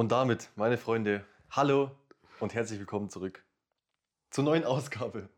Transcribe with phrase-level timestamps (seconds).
[0.00, 1.90] Und damit, meine Freunde, hallo
[2.38, 3.44] und herzlich willkommen zurück
[4.30, 5.28] zur neuen Ausgabe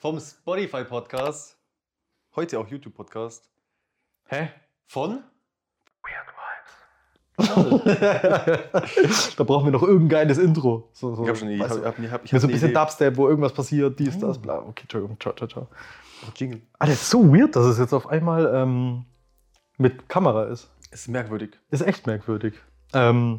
[0.00, 1.56] vom Spotify Podcast.
[2.34, 3.48] Heute auch YouTube Podcast.
[4.26, 4.48] Hä?
[4.86, 5.22] Von?
[7.36, 7.44] da
[9.44, 10.88] brauchen wir noch irgendein geiles Intro.
[10.92, 12.52] So, so, Ich habe schon, ich hab, hab, ich hab, ich mit so hab ein
[12.52, 12.74] bisschen Idee.
[12.74, 14.58] Dubstep, wo irgendwas passiert, dies, das, bla.
[14.58, 15.68] Okay, Entschuldigung, ciao, ciao, ciao.
[16.34, 16.62] Jingle.
[16.80, 19.04] Ah, das ist so weird, dass es jetzt auf einmal ähm,
[19.78, 20.68] mit Kamera ist.
[20.90, 21.60] Ist merkwürdig.
[21.70, 22.54] Ist echt merkwürdig.
[22.92, 23.38] Ähm,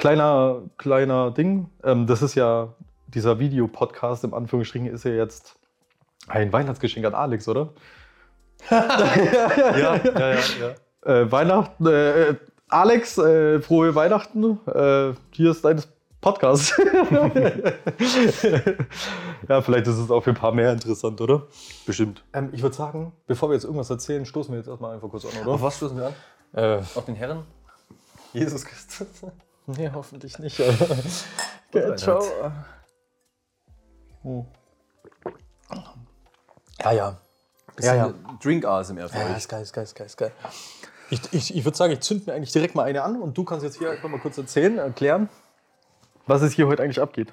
[0.00, 1.70] kleiner, kleiner Ding.
[1.84, 2.74] Ähm, das ist ja,
[3.08, 5.56] dieser Videopodcast im Anführungsstrichen ist ja jetzt
[6.26, 7.72] ein Weihnachtsgeschenk an Alex, oder?
[8.70, 10.74] Ja, ja, ja, ja.
[11.02, 12.34] Äh, Weihnachten, äh,
[12.68, 14.60] Alex, äh, frohe Weihnachten.
[14.66, 15.82] Äh, hier ist dein
[16.20, 16.78] Podcast.
[19.48, 21.46] ja, vielleicht ist es auch für ein paar mehr interessant, oder?
[21.86, 22.22] Bestimmt.
[22.34, 25.24] Ähm, ich würde sagen, bevor wir jetzt irgendwas erzählen, stoßen wir jetzt erstmal einfach kurz
[25.24, 25.52] an, oder?
[25.52, 26.14] Auf was stoßen wir an?
[26.52, 27.44] Äh, Auf den Herren?
[28.34, 29.08] Jesus Christus.
[29.76, 30.60] Nee, hoffentlich nicht.
[31.72, 32.20] Okay, ciao.
[34.22, 34.44] Hm.
[36.80, 37.16] Ja, ja.
[37.76, 38.14] Bisschen Ja, ja.
[38.42, 40.32] Drink ASMR für Ja, ist geil, ist geil, ist geil, ist geil.
[41.10, 43.44] Ich, ich, ich würde sagen, ich zünd mir eigentlich direkt mal eine an und du
[43.44, 45.28] kannst jetzt hier einfach mal kurz erzählen, erklären,
[46.26, 47.32] was es hier heute eigentlich abgeht.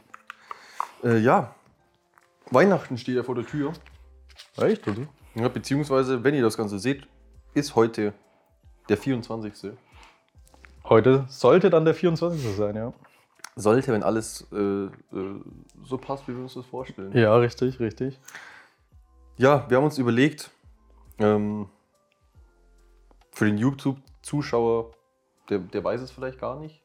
[1.04, 1.56] Äh, ja.
[2.50, 3.74] Weihnachten steht ja vor der Tür.
[4.58, 5.08] Echt, oder?
[5.36, 7.08] Ja, beziehungsweise, wenn ihr das Ganze seht,
[7.54, 8.14] ist heute
[8.90, 9.74] der 24.
[10.90, 12.56] Heute sollte dann der 24.
[12.56, 12.94] sein, ja.
[13.58, 14.90] Sollte, wenn alles äh, äh,
[15.84, 17.12] so passt, wie wir uns das vorstellen.
[17.12, 18.20] Ja, Ja, richtig, richtig.
[19.68, 20.52] wir haben uns überlegt,
[21.20, 21.68] ähm,
[23.32, 24.92] für den YouTube-Zuschauer,
[25.50, 26.82] der, der weiß es vielleicht gar nicht.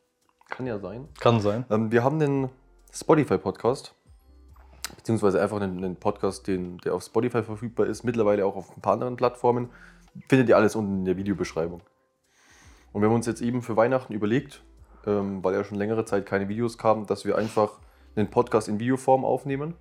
[0.49, 1.09] Kann ja sein.
[1.21, 1.65] Kann sein.
[1.71, 2.49] Ähm, wir haben den
[2.93, 3.95] Spotify-Podcast,
[4.97, 8.83] beziehungsweise einfach einen, einen Podcast, den, der auf Spotify verfügbar ist, mittlerweile auch auf ein
[8.83, 9.71] paar anderen Plattformen.
[10.29, 11.83] Findet ihr alles unten in der Videobeschreibung.
[12.93, 14.63] Und wir haben uns jetzt eben für Weihnachten überlegt,
[15.07, 17.79] ähm, weil ja schon längere Zeit keine Videos kamen, dass wir einfach
[18.15, 19.75] einen Podcast in Videoform aufnehmen.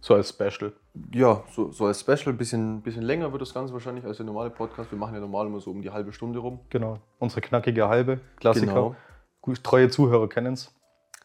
[0.00, 0.72] So als Special.
[1.12, 4.26] Ja, so, so als Special, ein bisschen, bisschen länger wird das Ganze wahrscheinlich als der
[4.26, 4.90] normale Podcast.
[4.90, 6.60] Wir machen ja normal immer so um die halbe Stunde rum.
[6.68, 6.98] Genau.
[7.18, 8.66] Unsere knackige halbe Klassiker.
[8.66, 8.96] Genau.
[9.40, 10.74] Gut, treue Zuhörer kennen es.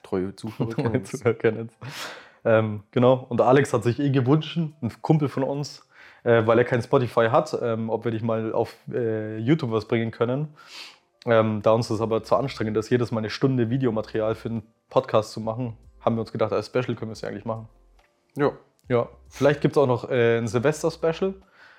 [0.01, 0.73] Treue Zuhörer
[1.33, 1.89] kennen es.
[2.45, 3.25] Ähm, genau.
[3.27, 5.87] Und Alex hat sich eh gewünscht, ein Kumpel von uns,
[6.23, 9.85] äh, weil er kein Spotify hat, ähm, ob wir dich mal auf äh, YouTube was
[9.85, 10.49] bringen können.
[11.25, 14.63] Ähm, da uns das aber zu anstrengend ist, jedes Mal eine Stunde Videomaterial für einen
[14.89, 17.67] Podcast zu machen, haben wir uns gedacht, als Special können wir es ja eigentlich machen.
[18.35, 18.51] Ja,
[18.87, 21.33] Ja, vielleicht gibt es auch noch äh, ein Silvester-Special.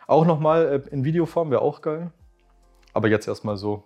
[0.06, 2.10] Auch nochmal äh, in Videoform, wäre auch geil.
[2.92, 3.84] Aber jetzt erstmal so.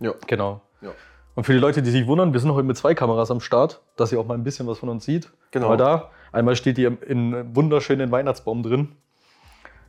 [0.00, 0.60] ja, Genau.
[0.80, 0.90] ja.
[1.34, 3.82] Und für die Leute, die sich wundern, wir sind heute mit zwei Kameras am Start,
[3.96, 5.30] dass ihr auch mal ein bisschen was von uns sieht.
[5.50, 5.68] Genau.
[5.68, 6.10] Mal da.
[6.32, 8.92] Einmal steht die im- in einem wunderschönen Weihnachtsbaum drin.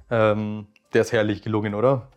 [0.09, 2.09] Ähm, der ist herrlich gelungen, oder?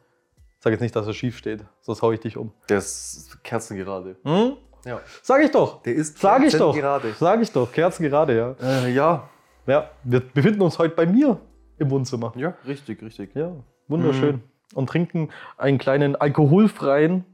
[0.60, 2.53] Sag jetzt nicht, dass er schief steht, sonst hau ich dich um.
[2.69, 4.16] Der ist kerzengerade.
[4.25, 4.56] Hm?
[4.84, 5.00] Ja.
[5.22, 5.82] Sag ich doch.
[5.82, 6.72] Der ist Sag ich doch.
[6.75, 7.15] kerzengerade.
[7.19, 7.71] Sag ich doch.
[7.72, 8.54] Kerzen gerade, ja.
[8.62, 9.28] Äh, ja,
[9.66, 11.41] Ja, wir befinden uns heute bei mir
[11.78, 12.32] im Wohnzimmer.
[12.37, 13.34] ja, richtig, richtig.
[13.34, 13.53] Ja,
[13.87, 14.43] wunderschön.
[14.75, 17.25] Und trinken einen kleinen alkoholfreien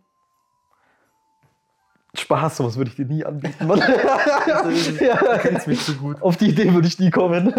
[2.16, 3.80] Spaß, sowas würde ich dir nie anbieten, Mann.
[5.00, 6.22] ja, kennst mich so gut.
[6.22, 7.52] Auf die Idee würde ich nie kommen.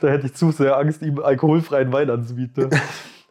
[0.00, 2.70] da hätte ich zu sehr Angst, ihm alkoholfreien Wein anzubieten.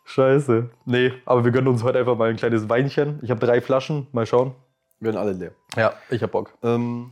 [0.03, 0.69] Scheiße.
[0.85, 3.19] Nee, aber wir gönnen uns heute einfach mal ein kleines Weinchen.
[3.21, 4.07] Ich habe drei Flaschen.
[4.11, 4.53] Mal schauen.
[4.99, 5.51] Wir werden alle leer.
[5.77, 6.53] Ja, ich habe Bock.
[6.63, 7.11] Ähm,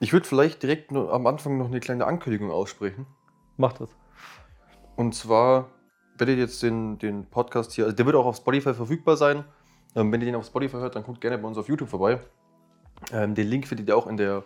[0.00, 3.06] ich würde vielleicht direkt am Anfang noch eine kleine Ankündigung aussprechen.
[3.56, 3.88] Mach das.
[4.96, 5.70] Und zwar
[6.18, 9.44] werdet ihr jetzt den, den Podcast hier, also der wird auch auf Spotify verfügbar sein.
[9.96, 12.20] Ähm, wenn ihr den auf Spotify hört, dann guckt gerne bei uns auf YouTube vorbei.
[13.12, 14.44] Ähm, den Link findet ihr auch in der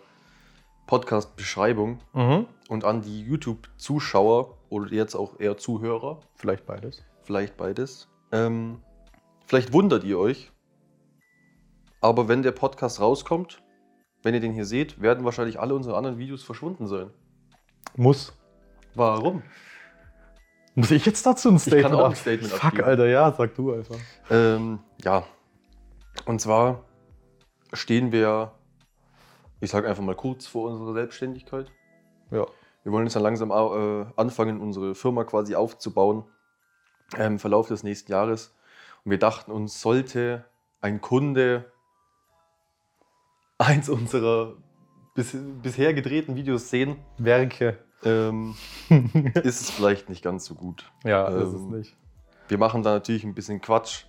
[0.87, 1.99] Podcast-Beschreibung.
[2.13, 2.47] Mhm.
[2.69, 7.03] Und an die YouTube-Zuschauer oder jetzt auch eher Zuhörer, Vielleicht beides.
[7.23, 8.07] vielleicht beides.
[8.31, 8.81] Ähm,
[9.45, 10.51] vielleicht wundert ihr euch,
[11.99, 13.61] aber wenn der Podcast rauskommt,
[14.23, 17.09] wenn ihr den hier seht, werden wahrscheinlich alle unsere anderen Videos verschwunden sein.
[17.97, 18.33] Muss.
[18.95, 19.43] Warum?
[20.75, 22.83] Muss ich jetzt dazu ein Statement kann auch ein Statement Fuck, abgeben.
[22.87, 23.97] Alter, ja, sag du einfach.
[24.29, 25.25] Ähm, ja.
[26.25, 26.83] Und zwar
[27.73, 28.51] stehen wir,
[29.59, 31.71] ich sage einfach mal kurz vor unserer Selbstständigkeit.
[32.31, 32.45] Ja.
[32.83, 36.23] Wir wollen jetzt dann langsam äh, anfangen, unsere Firma quasi aufzubauen
[37.15, 38.55] ähm, im Verlauf des nächsten Jahres.
[39.03, 40.45] Und wir dachten uns, sollte
[40.81, 41.71] ein Kunde
[43.57, 44.55] eins unserer
[45.13, 47.77] bis, bisher gedrehten Videos sehen, Werke.
[48.03, 48.55] ähm,
[49.35, 50.91] ist es vielleicht nicht ganz so gut.
[51.03, 51.97] Ja, das ist Ähm, nicht.
[52.47, 54.05] Wir machen da natürlich ein bisschen Quatsch.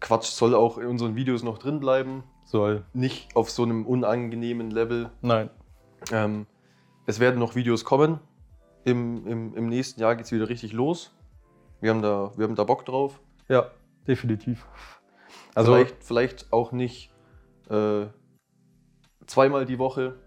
[0.00, 2.84] Quatsch soll auch in unseren Videos noch drin bleiben, Soll.
[2.92, 5.10] nicht auf so einem unangenehmen Level.
[5.22, 5.50] Nein.
[6.12, 6.46] Ähm,
[7.06, 8.20] es werden noch Videos kommen.
[8.84, 11.16] Im, im, im nächsten Jahr geht es wieder richtig los.
[11.80, 13.20] Wir haben, da, wir haben da Bock drauf.
[13.48, 13.70] Ja,
[14.06, 14.66] definitiv.
[15.54, 17.10] Also vielleicht, vielleicht auch nicht
[17.70, 18.06] äh,
[19.26, 20.18] zweimal die Woche,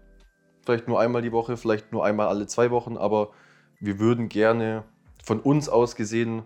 [0.64, 3.30] vielleicht nur einmal die Woche, vielleicht nur einmal alle zwei Wochen, aber
[3.78, 4.84] wir würden gerne
[5.24, 6.42] von uns aus gesehen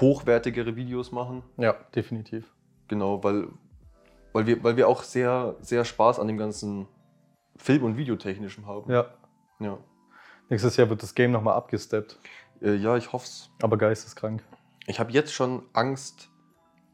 [0.00, 1.42] hochwertigere Videos machen.
[1.56, 2.54] ja, definitiv.
[2.90, 3.46] Genau, weil,
[4.32, 6.86] weil, wir, weil wir auch sehr, sehr Spaß an dem ganzen
[7.56, 8.90] Film- und Videotechnischen haben.
[8.92, 9.06] Ja.
[9.60, 9.78] Ja,
[10.48, 12.18] Nächstes Jahr wird das Game nochmal abgesteppt.
[12.60, 13.50] äh, ja ich hoffe es.
[13.62, 14.42] Aber geisteskrank.
[14.86, 16.28] Ich habe jetzt schon Angst,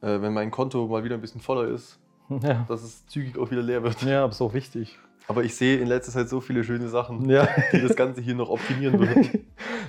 [0.03, 2.67] äh, wenn mein Konto mal wieder ein bisschen voller ist, Ja.
[2.69, 4.03] dass es zügig auch wieder leer wird.
[4.03, 4.99] Ja, aber ist auch wichtig.
[5.29, 7.49] Aber ich sehe in letzter Zeit so viele schöne Sachen, Ja.
[7.73, 9.47] die das Ganze hier noch optimieren würden.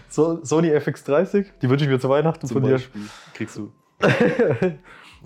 [0.07, 3.01] so, Sony FX30, die wünsche ich mir zu Weihnachten Zum von Beispiel.
[3.33, 3.73] Kriegst du.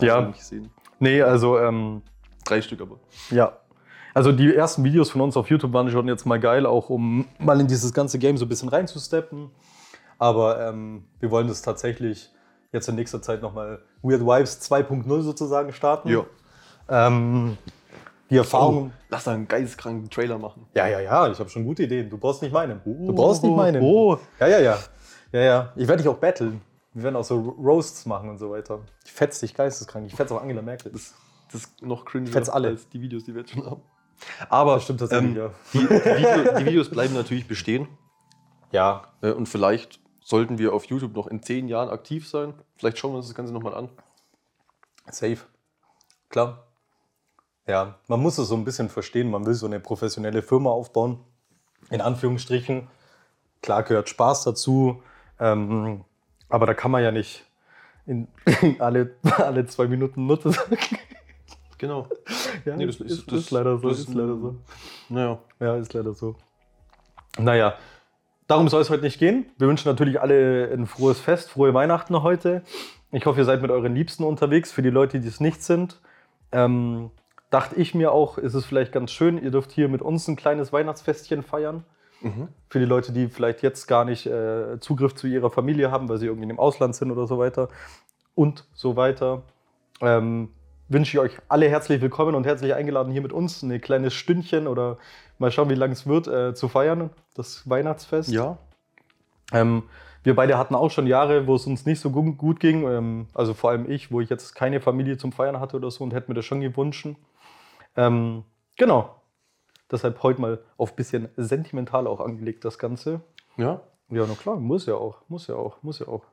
[0.08, 0.22] Ja.
[0.22, 0.70] du nicht gesehen.
[1.00, 2.02] nee, also, ähm,
[2.46, 2.98] Drei Stück aber.
[3.30, 3.58] ja.
[4.14, 7.28] Also die ersten Videos von uns auf YouTube waren schon jetzt mal geil, auch um
[7.40, 9.52] mal in dieses ganze Game so ein bisschen reinzusteppen.
[10.20, 12.30] Aber ähm, wir wollen das tatsächlich
[12.74, 16.10] jetzt in nächster Zeit nochmal Weird Vibes 2.0 sozusagen starten.
[16.10, 16.26] Ja.
[16.90, 17.58] Ähm,
[18.30, 18.92] die Erfahrung.
[18.94, 20.66] Oh, lass da einen geisteskranken Trailer machen.
[20.76, 22.10] Ja, ja, ja, ich habe schon gute Ideen.
[22.10, 22.82] Du brauchst nicht meinen.
[22.84, 23.82] Du Oh, brauchst nicht meinen.
[23.82, 24.18] oh.
[24.42, 24.78] Ja, ja, ja.
[25.32, 25.74] Ja, ja.
[25.78, 26.60] Ich werde dich auch battlen.
[26.94, 28.80] Wir werden auch so Ro- Roasts machen und so weiter.
[29.06, 30.08] Ich fetz dich geisteskrank.
[30.08, 30.92] Ich fetz auch Angela Merkel.
[30.92, 31.14] Das,
[31.52, 32.70] das ist noch cringe alle.
[32.70, 33.82] als die Videos, die wir jetzt schon haben.
[34.50, 35.52] Aber Das stimmt tatsächlich, ähm, ja.
[35.74, 37.88] die, die, Video, die Videos bleiben natürlich bestehen.
[38.72, 42.54] Ja, Äh, Und vielleicht sollten wir auf YouTube noch in zehn Jahren aktiv sein.
[42.78, 43.90] Vielleicht schauen wir uns das Ganze nochmal an.
[45.10, 45.40] safe.
[46.30, 46.68] Klar.
[47.68, 49.30] Ja, man muss es so ein bisschen verstehen.
[49.32, 51.20] Man will so eine professionelle Firma aufbauen.
[51.90, 52.90] In Anführungsstrichen.
[53.62, 55.02] Klar gehört Spaß dazu.
[55.40, 56.04] Ähm,
[56.52, 57.46] aber da kann man ja nicht
[58.06, 58.28] in
[58.80, 60.78] alle, alle zwei Minuten Nutte sagen.
[61.78, 62.08] Genau.
[62.66, 63.90] Ja, Nee, das ist, ist- ist, das- leider so.
[63.90, 64.56] das Ist ist leider so.
[65.10, 65.40] Naja.
[65.60, 66.36] Ja, ist leider so.
[67.40, 67.74] Naja,
[68.48, 69.46] darum soll es heute nicht gehen.
[69.58, 72.62] Wir wünschen natürlich alle ein frohes Fest, frohe Weihnachten heute.
[73.12, 74.72] Ich hoffe, ihr seid mit euren Liebsten unterwegs.
[74.72, 76.00] Für die Leute, die es nicht sind,
[76.52, 77.10] ähm,
[77.50, 80.36] dachte ich mir auch, ist es vielleicht ganz schön, ihr dürft hier mit uns ein
[80.36, 81.84] kleines Weihnachtsfestchen feiern.
[82.22, 82.48] Mhm.
[82.70, 86.18] Für die Leute, die vielleicht jetzt gar nicht äh, Zugriff zu ihrer Familie haben, weil
[86.18, 87.70] sie irgendwie im Ausland sind oder so weiter
[88.36, 89.44] und so weiter,
[90.02, 90.50] ähm,
[90.88, 94.68] wünsche ich euch alle herzlich willkommen und herzlich eingeladen, hier mit uns ein kleines Stündchen
[94.68, 94.98] oder
[95.40, 98.30] mal schauen, wie lange es wird, äh, zu feiern, das Weihnachtsfest.
[98.32, 98.58] Ja.
[99.54, 99.84] Ähm,
[100.24, 102.88] wir beide hatten auch schon Jahre, wo es uns nicht so gu- gut ging.
[102.88, 106.04] Ähm, also vor allem ich, wo ich jetzt keine Familie zum Feiern hatte oder so
[106.04, 107.08] und hätte mir das schon gewünscht.
[107.98, 108.44] Ähm,
[108.78, 109.16] genau.
[109.92, 113.22] Deshalb heute mal auf ein bisschen sentimental auch angelegt, das Ganze.
[113.58, 113.82] Ja.
[114.10, 116.24] Ja, na klar, muss ja auch, muss ja auch, muss ja auch.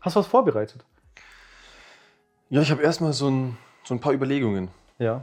[0.00, 0.84] Hast du was vorbereitet?
[2.48, 4.68] Ja, ich habe erstmal so ein, so ein paar Überlegungen.
[4.98, 5.22] Ja.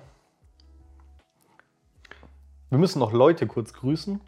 [2.70, 4.20] Wir müssen noch Leute kurz grüßen.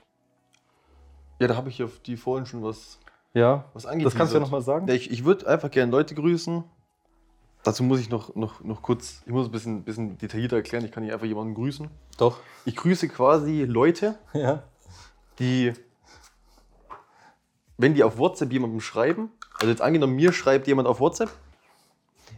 [1.40, 3.00] Ja, da habe ich auf die vorhin schon was,
[3.34, 3.66] Ja.
[3.74, 4.42] was Das kannst du ja angeteasert.
[4.42, 4.88] nochmal sagen.
[4.88, 6.64] Ja, ich ich würde einfach gerne Leute grüßen.
[7.64, 10.86] Dazu muss ich noch, noch, noch kurz, ich muss ein bisschen, bisschen detaillierter erklären.
[10.86, 11.90] Ich kann nicht einfach jemanden grüßen.
[12.18, 12.40] Doch.
[12.66, 14.64] Ich grüße quasi Leute, Ja.
[15.40, 15.74] die,
[17.78, 21.30] wenn die auf WhatsApp jemandem schreiben, also jetzt angenommen, mir schreibt jemand auf WhatsApp,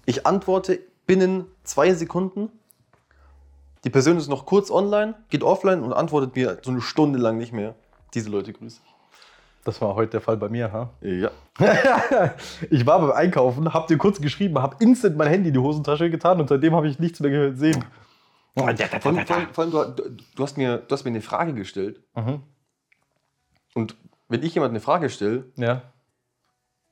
[0.05, 2.49] ich antworte binnen zwei Sekunden,
[3.83, 7.37] die Person ist noch kurz online, geht offline und antwortet mir so eine Stunde lang
[7.37, 7.75] nicht mehr.
[8.13, 8.81] Diese Leute grüße
[9.63, 10.89] Das war heute der Fall bei mir, ha?
[11.01, 11.29] Ja.
[12.71, 16.09] ich war beim Einkaufen, hab dir kurz geschrieben, hab instant mein Handy in die Hosentasche
[16.09, 17.83] getan und seitdem habe ich nichts mehr gesehen.
[18.55, 18.77] Vor allem,
[19.53, 19.93] vor du,
[20.35, 22.41] du, hast mir, du hast mir eine Frage gestellt Mhm.
[23.75, 23.95] und
[24.27, 25.83] wenn ich jemand eine Frage stelle, Ja.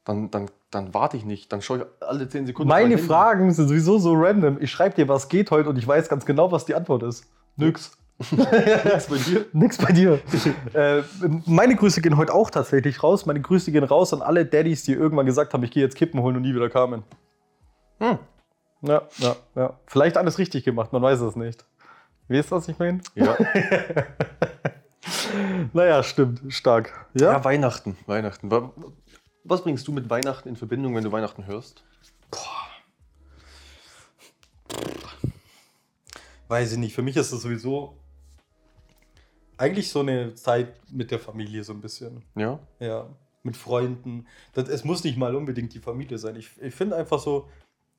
[0.05, 2.69] dann, dann, dann warte ich nicht, dann schaue ich alle 10 Sekunden.
[2.69, 2.97] Meine.
[2.97, 4.57] Fragen sind sowieso so random.
[4.61, 7.25] Ich schreibe dir, was geht heute und ich weiß ganz genau, was die Antwort ist.
[7.55, 7.97] Nix.
[8.19, 9.45] Nix bei dir?
[9.53, 10.19] Nix bei dir.
[10.73, 11.03] äh,
[11.45, 13.25] meine Grüße gehen heute auch tatsächlich raus.
[13.25, 16.21] Meine Grüße gehen raus an alle Daddys, die irgendwann gesagt haben, ich gehe jetzt Kippen
[16.21, 17.03] holen und nie wieder kamen.
[17.99, 18.17] Hm.
[18.81, 19.79] Ja, ja, ja.
[19.87, 21.65] Vielleicht alles richtig gemacht, man weiß es nicht.
[22.27, 23.01] Wie ist das, ich meine?
[23.15, 23.37] Ja.
[25.73, 26.41] Naja, stimmt.
[26.53, 27.07] Stark.
[27.13, 27.33] Ja?
[27.33, 27.97] ja, Weihnachten.
[28.05, 28.51] Weihnachten.
[28.51, 28.73] Wa-
[29.43, 31.83] Was bringst du mit Weihnachten in Verbindung, wenn du Weihnachten hörst?
[36.47, 36.93] Weiß ich nicht.
[36.95, 37.97] Für mich ist das sowieso
[39.59, 42.23] eigentlich so eine Zeit mit der Familie so ein bisschen.
[42.35, 42.59] Ja.
[42.79, 43.09] Ja,
[43.43, 44.25] mit Freunden.
[44.53, 46.35] Das, es muss nicht mal unbedingt die Familie sein.
[46.37, 47.49] Ich, ich finde einfach so,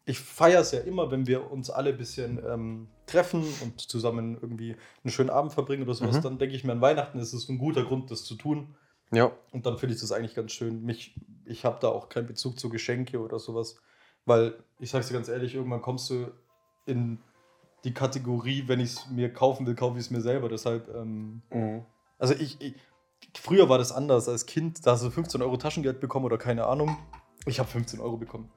[0.06, 4.38] ich feiere es ja immer, wenn wir uns alle ein bisschen ähm, treffen und zusammen
[4.40, 4.74] irgendwie
[5.04, 6.16] einen schönen Abend verbringen oder sowas.
[6.16, 6.22] Mhm.
[6.22, 8.74] Dann denke ich mir, an Weihnachten ist es ein guter Grund, das zu tun.
[9.12, 9.30] Ja.
[9.52, 10.82] Und dann finde ich das eigentlich ganz schön.
[10.82, 11.14] Mich,
[11.44, 13.76] ich habe da auch keinen Bezug zu Geschenke oder sowas.
[14.24, 16.32] Weil, ich sag's dir ganz ehrlich, irgendwann kommst du
[16.86, 17.18] in
[17.84, 20.48] die Kategorie, wenn ich es mir kaufen will, kaufe ich es mir selber.
[20.48, 21.42] Deshalb, ähm,
[22.18, 22.74] also ich, ich,
[23.38, 24.28] früher war das anders.
[24.28, 26.96] Als Kind, da hast du 15 Euro Taschengeld bekommen oder keine Ahnung.
[27.46, 28.50] Ich habe 15 Euro bekommen.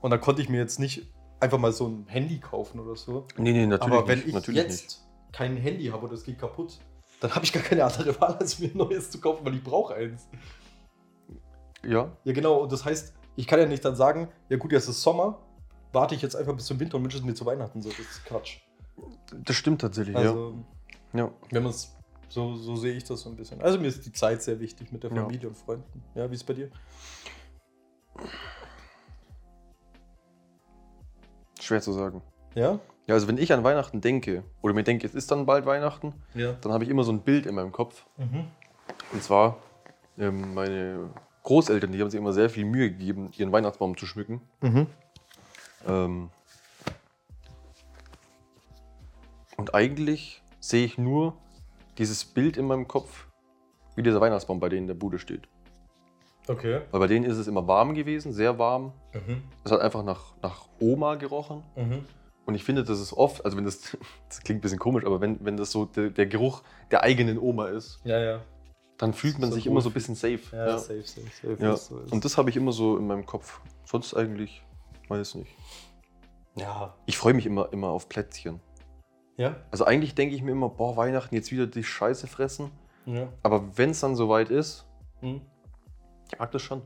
[0.00, 1.06] Und da konnte ich mir jetzt nicht
[1.40, 3.26] einfach mal so ein Handy kaufen oder so.
[3.36, 4.28] Nee, nee, natürlich Aber wenn nicht.
[4.28, 5.02] ich natürlich jetzt nicht.
[5.32, 6.78] kein Handy habe oder es geht kaputt,
[7.20, 9.62] dann habe ich gar keine andere Wahl, als mir ein neues zu kaufen, weil ich
[9.62, 10.28] brauche eins.
[11.84, 12.58] Ja, Ja, genau.
[12.62, 15.40] Und das heißt, ich kann ja nicht dann sagen, ja gut, jetzt ist Sommer,
[15.92, 17.82] warte ich jetzt einfach bis zum Winter und wünsche es mir zu Weihnachten.
[17.82, 18.58] So, das ist Quatsch.
[19.44, 20.54] das stimmt tatsächlich, Also,
[21.12, 21.20] ja.
[21.24, 21.32] ja.
[21.50, 21.94] wenn man es,
[22.28, 23.60] so, so sehe ich das so ein bisschen.
[23.60, 25.22] Also mir ist die Zeit sehr wichtig mit der Ja.
[25.22, 26.02] Familie und Freunden.
[26.14, 26.70] Ja, wie ist es bei dir?
[31.60, 32.22] Schwer zu sagen.
[32.54, 32.78] Ja?
[33.06, 36.14] Ja, also wenn ich an Weihnachten denke, oder mir denke, es ist dann bald Weihnachten,
[36.34, 36.52] Ja.
[36.54, 38.06] dann habe ich immer so ein Bild in meinem Kopf.
[38.16, 38.44] Mhm.
[39.12, 39.58] Und zwar,
[40.18, 41.10] ähm, meine
[41.42, 44.40] Großeltern, die haben sich immer sehr viel Mühe gegeben, ihren Weihnachtsbaum zu schmücken.
[44.60, 44.86] Mhm.
[45.86, 46.30] Ähm,
[49.56, 51.34] und eigentlich sehe ich nur
[51.98, 53.26] dieses Bild in meinem Kopf,
[53.96, 55.48] wie dieser Weihnachtsbaum bei denen in der Bude steht.
[56.48, 56.80] Okay.
[56.90, 58.92] Weil bei denen ist es immer warm gewesen, sehr warm.
[59.12, 59.42] Mhm.
[59.64, 61.62] Es hat einfach nach, nach Oma gerochen.
[61.76, 62.04] Mhm.
[62.46, 63.96] Und ich finde, das ist oft, also wenn das,
[64.28, 67.38] das klingt ein bisschen komisch, aber wenn, wenn das so der, der Geruch der eigenen
[67.38, 68.40] Oma ist, Ja, ja.
[68.98, 69.70] dann fühlt man So sich gut.
[69.70, 70.40] immer so ein bisschen safe.
[70.50, 70.78] Ja, Ja.
[70.78, 71.56] safe, safe, safe.
[71.60, 71.76] Ja.
[71.76, 72.00] so.
[72.10, 73.60] Und das habe ich immer so in meinem Kopf.
[73.84, 74.64] Sonst eigentlich,
[75.12, 75.50] weiß nicht.
[76.56, 76.94] ja.
[77.06, 78.60] Ich freue mich immer, immer auf Plätzchen.
[79.36, 79.56] Ja?
[79.70, 82.70] Also eigentlich denke ich mir immer, boah, Weihnachten jetzt wieder die Scheiße fressen.
[83.06, 83.32] Ja.
[83.42, 84.86] Aber wenn es dann soweit ist,
[85.20, 85.40] Mhm.
[86.32, 86.82] ich mag das schon.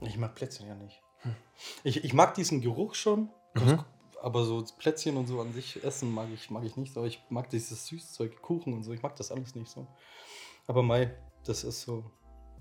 [0.00, 1.02] Ich mag Plätzchen ja nicht.
[1.84, 3.82] Ich, ich mag diesen Geruch schon, Mhm.
[4.22, 6.96] aber so Plätzchen und so an sich essen mag ich, mag ich nicht.
[6.96, 9.86] Aber ich mag dieses Süßzeug, Kuchen und so, ich mag das alles nicht so.
[10.66, 11.14] Aber Mai,
[11.44, 12.10] das ist so.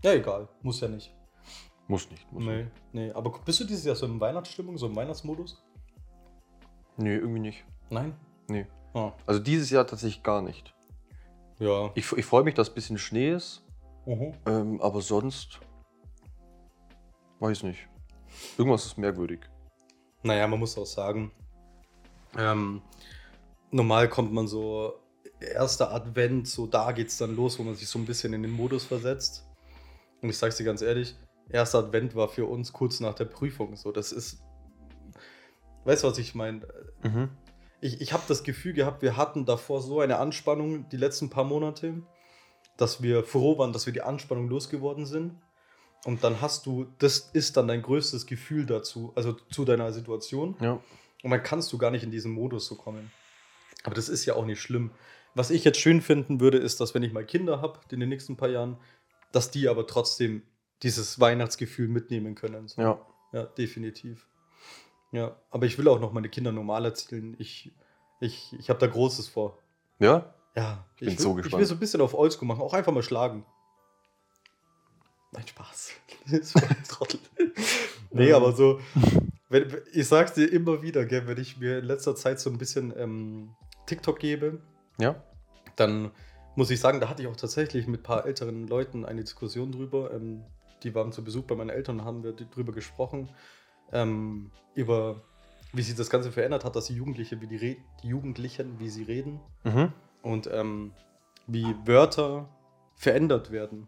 [0.03, 1.14] Ja, egal, muss ja nicht.
[1.87, 2.31] Muss nicht.
[2.31, 2.71] Muss Nee, nicht.
[2.93, 3.11] nee.
[3.11, 5.63] Aber bist du dieses Jahr so in Weihnachtsstimmung, so im Weihnachtsmodus?
[6.97, 7.63] Nee, irgendwie nicht.
[7.89, 8.15] Nein?
[8.47, 8.65] Nee.
[8.93, 9.11] Ah.
[9.25, 10.73] Also dieses Jahr tatsächlich gar nicht.
[11.59, 11.91] Ja.
[11.95, 13.63] Ich, ich freue mich, dass ein bisschen Schnee ist,
[14.05, 14.33] Mhm.
[14.45, 15.59] ähm, aber sonst
[17.39, 17.87] weiß nicht.
[18.57, 19.41] Irgendwas ist merkwürdig.
[20.23, 21.31] Naja, man muss auch sagen,
[22.37, 22.81] ähm,
[23.71, 24.93] normal kommt man so,
[25.39, 28.51] erster Advent, so da geht's dann los, wo man sich so ein bisschen in den
[28.51, 29.45] Modus versetzt.
[30.21, 31.15] Und ich sag's dir ganz ehrlich,
[31.49, 33.75] erster Advent war für uns kurz nach der Prüfung.
[33.75, 34.41] So, das ist.
[35.83, 36.67] Weißt du, was ich meine?
[37.03, 37.29] Mhm.
[37.81, 41.43] Ich, ich habe das Gefühl gehabt, wir hatten davor so eine Anspannung die letzten paar
[41.43, 42.01] Monate,
[42.77, 45.35] dass wir froh waren, dass wir die Anspannung losgeworden sind.
[46.05, 50.55] Und dann hast du, das ist dann dein größtes Gefühl dazu, also zu deiner Situation.
[50.59, 50.79] Ja.
[51.23, 53.11] Und dann kannst du gar nicht in diesen Modus so kommen.
[53.83, 54.91] Aber das ist ja auch nicht schlimm.
[55.33, 58.09] Was ich jetzt schön finden würde, ist, dass wenn ich mal Kinder habe in den
[58.09, 58.77] nächsten paar Jahren,
[59.31, 60.43] dass die aber trotzdem
[60.83, 62.67] dieses Weihnachtsgefühl mitnehmen können.
[62.67, 62.81] So.
[62.81, 63.05] Ja.
[63.31, 64.27] Ja, definitiv.
[65.11, 67.35] Ja, aber ich will auch noch meine Kinder normal erzielen.
[67.39, 67.71] Ich,
[68.19, 69.59] ich, ich habe da Großes vor.
[69.99, 70.33] Ja?
[70.55, 71.59] Ja, Bin ich, so will, ich gespannt.
[71.59, 73.45] will so ein bisschen auf Oldschool machen, auch einfach mal schlagen.
[75.31, 75.91] Nein, Spaß.
[76.87, 77.19] Trottel.
[78.11, 78.79] nee, aber so,
[79.49, 82.57] wenn, ich sag's dir immer wieder, gell, wenn ich mir in letzter Zeit so ein
[82.57, 83.53] bisschen ähm,
[83.85, 84.61] TikTok gebe,
[84.97, 85.21] Ja?
[85.75, 86.11] dann
[86.55, 89.73] muss ich sagen, da hatte ich auch tatsächlich mit ein paar älteren Leuten eine Diskussion
[89.73, 90.13] drüber.
[90.13, 90.45] Ähm,
[90.83, 93.29] die waren zu Besuch bei meinen Eltern und haben wir drüber gesprochen,
[93.91, 95.21] ähm, über
[95.73, 99.03] wie sich das Ganze verändert hat, dass die Jugendliche, wie die, die Jugendlichen, wie sie
[99.03, 99.91] reden Mhm.
[100.21, 100.93] und ähm,
[101.47, 102.49] wie Wörter
[102.95, 103.87] verändert werden.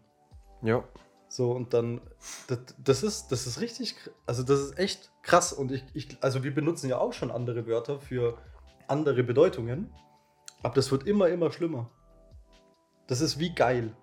[0.62, 0.84] Ja.
[1.28, 2.00] So, und dann,
[2.46, 5.52] das, das, ist, das ist richtig, also das ist echt krass.
[5.52, 8.38] Und ich, ich, also wir benutzen ja auch schon andere Wörter für
[8.86, 9.92] andere Bedeutungen,
[10.62, 11.90] aber das wird immer, immer schlimmer.
[13.06, 13.94] Das ist wie geil.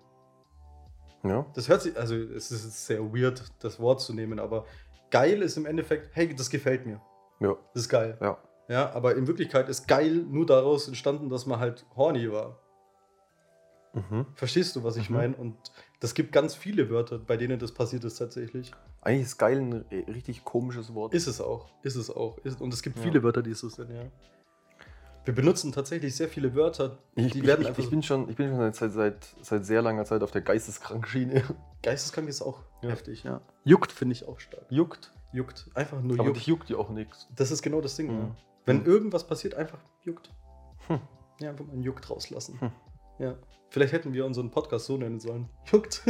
[1.28, 1.46] Ja.
[1.54, 4.64] Das hört sich, also es ist sehr weird, das Wort zu nehmen, aber
[5.10, 7.00] geil ist im Endeffekt, hey, das gefällt mir.
[7.40, 7.56] Ja.
[7.74, 8.16] Das ist geil.
[8.20, 8.38] Ja.
[8.68, 12.58] Ja, aber in Wirklichkeit ist geil nur daraus entstanden, dass man halt horny war.
[13.94, 14.26] Mhm.
[14.34, 15.16] Verstehst du, was ich Mhm.
[15.16, 15.36] meine?
[15.36, 15.56] Und
[16.00, 18.72] das gibt ganz viele Wörter, bei denen das passiert ist tatsächlich.
[19.00, 21.14] Eigentlich ist geil ein richtig komisches Wort.
[21.14, 21.70] Ist es auch.
[21.82, 22.38] Ist es auch.
[22.38, 23.04] Ist, und es gibt Ja.
[23.04, 24.02] viele Wörter, die so sind, ja.
[25.26, 28.28] Wir benutzen tatsächlich sehr viele Wörter, ich, die ich, werden ich, einfach ich bin schon,
[28.30, 31.42] ich bin schon seit, seit, seit sehr langer Zeit auf der Geisteskrankenschiene.
[31.82, 32.90] Geisteskrank ist auch Ja.
[32.90, 33.24] heftig.
[33.24, 33.40] Ja.
[33.64, 34.64] Juckt finde ich auch stark.
[34.70, 35.12] Juckt.
[35.32, 35.68] Juckt.
[35.74, 36.36] Einfach nur Aber juckt.
[36.38, 37.28] dich juckt ja auch nichts.
[37.34, 38.06] Das ist genau das Ding.
[38.12, 38.18] Mhm.
[38.20, 38.36] Ja.
[38.66, 38.86] Wenn Mhm.
[38.86, 40.30] irgendwas passiert, einfach juckt.
[40.86, 41.00] Hm.
[41.40, 42.60] Ja, einfach mal einen Juckt rauslassen.
[42.60, 42.70] Hm.
[43.18, 43.34] Ja.
[43.70, 45.48] Vielleicht hätten wir unseren Podcast so nennen sollen.
[45.72, 46.02] Juckt.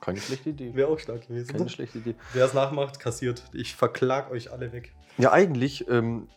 [0.00, 0.74] Keine schlechte Idee.
[0.74, 1.48] Wäre auch stark gewesen.
[1.52, 2.14] Keine schlechte Idee.
[2.32, 3.42] Wer es nachmacht, kassiert.
[3.52, 4.94] Ich verklag euch alle weg.
[5.18, 6.28] Ja, eigentlich, ähm,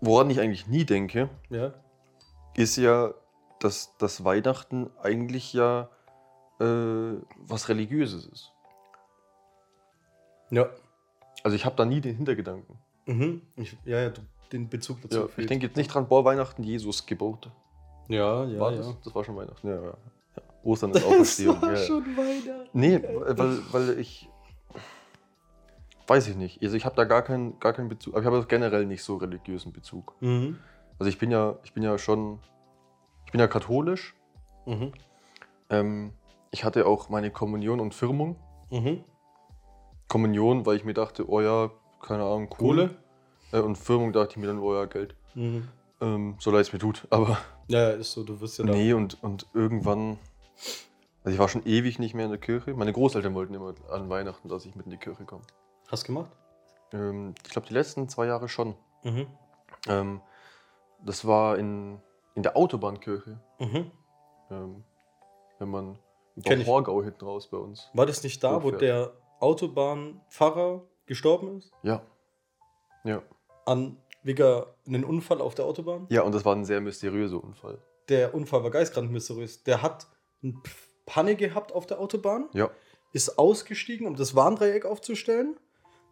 [0.00, 1.74] woran ich eigentlich nie denke, Ja.
[2.54, 3.14] ist ja,
[3.60, 5.88] dass das Weihnachten eigentlich ja
[6.60, 6.64] äh,
[7.36, 8.52] was Religiöses ist.
[10.50, 10.68] Ja.
[11.42, 12.78] Also ich habe da nie den Hintergedanken.
[13.06, 13.42] Mhm.
[13.56, 14.12] Ich, ja, ja,
[14.52, 15.20] den Bezug dazu.
[15.20, 17.50] Ja, ich denke jetzt nicht dran, boah, Weihnachten, Jesus Geburt.
[18.08, 18.78] Ja, ja, war ja.
[18.78, 19.00] das?
[19.04, 19.68] Das war schon Weihnachten.
[19.68, 19.94] Ja, ja.
[20.62, 21.58] Ostern ist auch Verstehung.
[21.62, 21.76] Ja, ja.
[21.76, 22.68] schon Weihnachten.
[22.72, 24.28] Nee, weil, weil ich.
[26.06, 26.62] Weiß ich nicht.
[26.62, 29.16] Also ich habe da gar keinen, gar keinen Bezug, aber ich habe generell nicht so
[29.16, 30.14] religiösen Bezug.
[30.20, 30.58] Mhm.
[30.98, 32.38] Also ich bin ja, ich bin ja schon,
[33.26, 34.14] ich bin ja katholisch.
[34.66, 34.92] Mhm.
[35.70, 36.12] Ähm,
[36.50, 38.36] ich hatte auch meine Kommunion und Firmung.
[38.70, 39.04] Mhm.
[40.08, 41.70] Kommunion, weil ich mir dachte, oh ja,
[42.00, 42.88] keine Ahnung, Kohle.
[42.88, 42.96] Kohle?
[43.52, 45.14] Äh, und Firmung dachte ich mir dann, oh ja, Geld.
[45.34, 45.68] Mhm.
[46.00, 47.06] Ähm, so leid es mir tut.
[47.10, 48.72] Aber Ja, ja, ist so, du wirst ja da.
[48.72, 50.18] nee, und, und irgendwann,
[51.24, 52.74] also ich war schon ewig nicht mehr in der Kirche.
[52.74, 55.42] Meine Großeltern wollten immer an Weihnachten, dass ich mit in die Kirche komme.
[55.88, 56.30] Hast du gemacht?
[56.92, 58.74] Ähm, ich glaube, die letzten zwei Jahre schon.
[59.04, 59.26] Mhm.
[59.88, 60.20] Ähm,
[61.04, 62.00] das war in,
[62.34, 63.40] in der Autobahnkirche.
[63.58, 63.90] Mhm.
[64.50, 64.84] Ähm,
[65.58, 65.98] wenn man
[66.36, 66.66] über ich.
[66.66, 67.88] Horgau hinten raus bei uns.
[67.94, 71.72] War das nicht da, wo der Autobahnfahrer gestorben ist?
[71.82, 72.02] Ja.
[73.04, 73.22] Ja.
[73.64, 76.06] An wegen einem Unfall auf der Autobahn?
[76.10, 77.78] Ja, und das war ein sehr mysteriöser Unfall.
[78.08, 79.62] Der Unfall war geistkrank mysteriös.
[79.62, 80.06] Der hat
[80.42, 80.54] eine
[81.06, 82.70] Panne gehabt auf der Autobahn, Ja.
[83.12, 85.56] ist ausgestiegen, um das Warndreieck aufzustellen.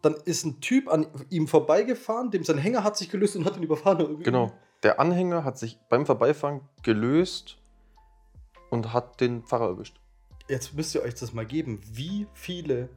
[0.01, 3.57] Dann ist ein Typ an ihm vorbeigefahren, dem sein Hänger hat sich gelöst und hat
[3.57, 3.99] ihn überfahren.
[3.99, 4.23] Irgendwie.
[4.23, 4.51] Genau.
[4.83, 7.57] Der Anhänger hat sich beim Vorbeifahren gelöst
[8.69, 9.99] und hat den Pfarrer erwischt.
[10.47, 11.81] Jetzt müsst ihr euch das mal geben.
[11.91, 12.89] Wie viele,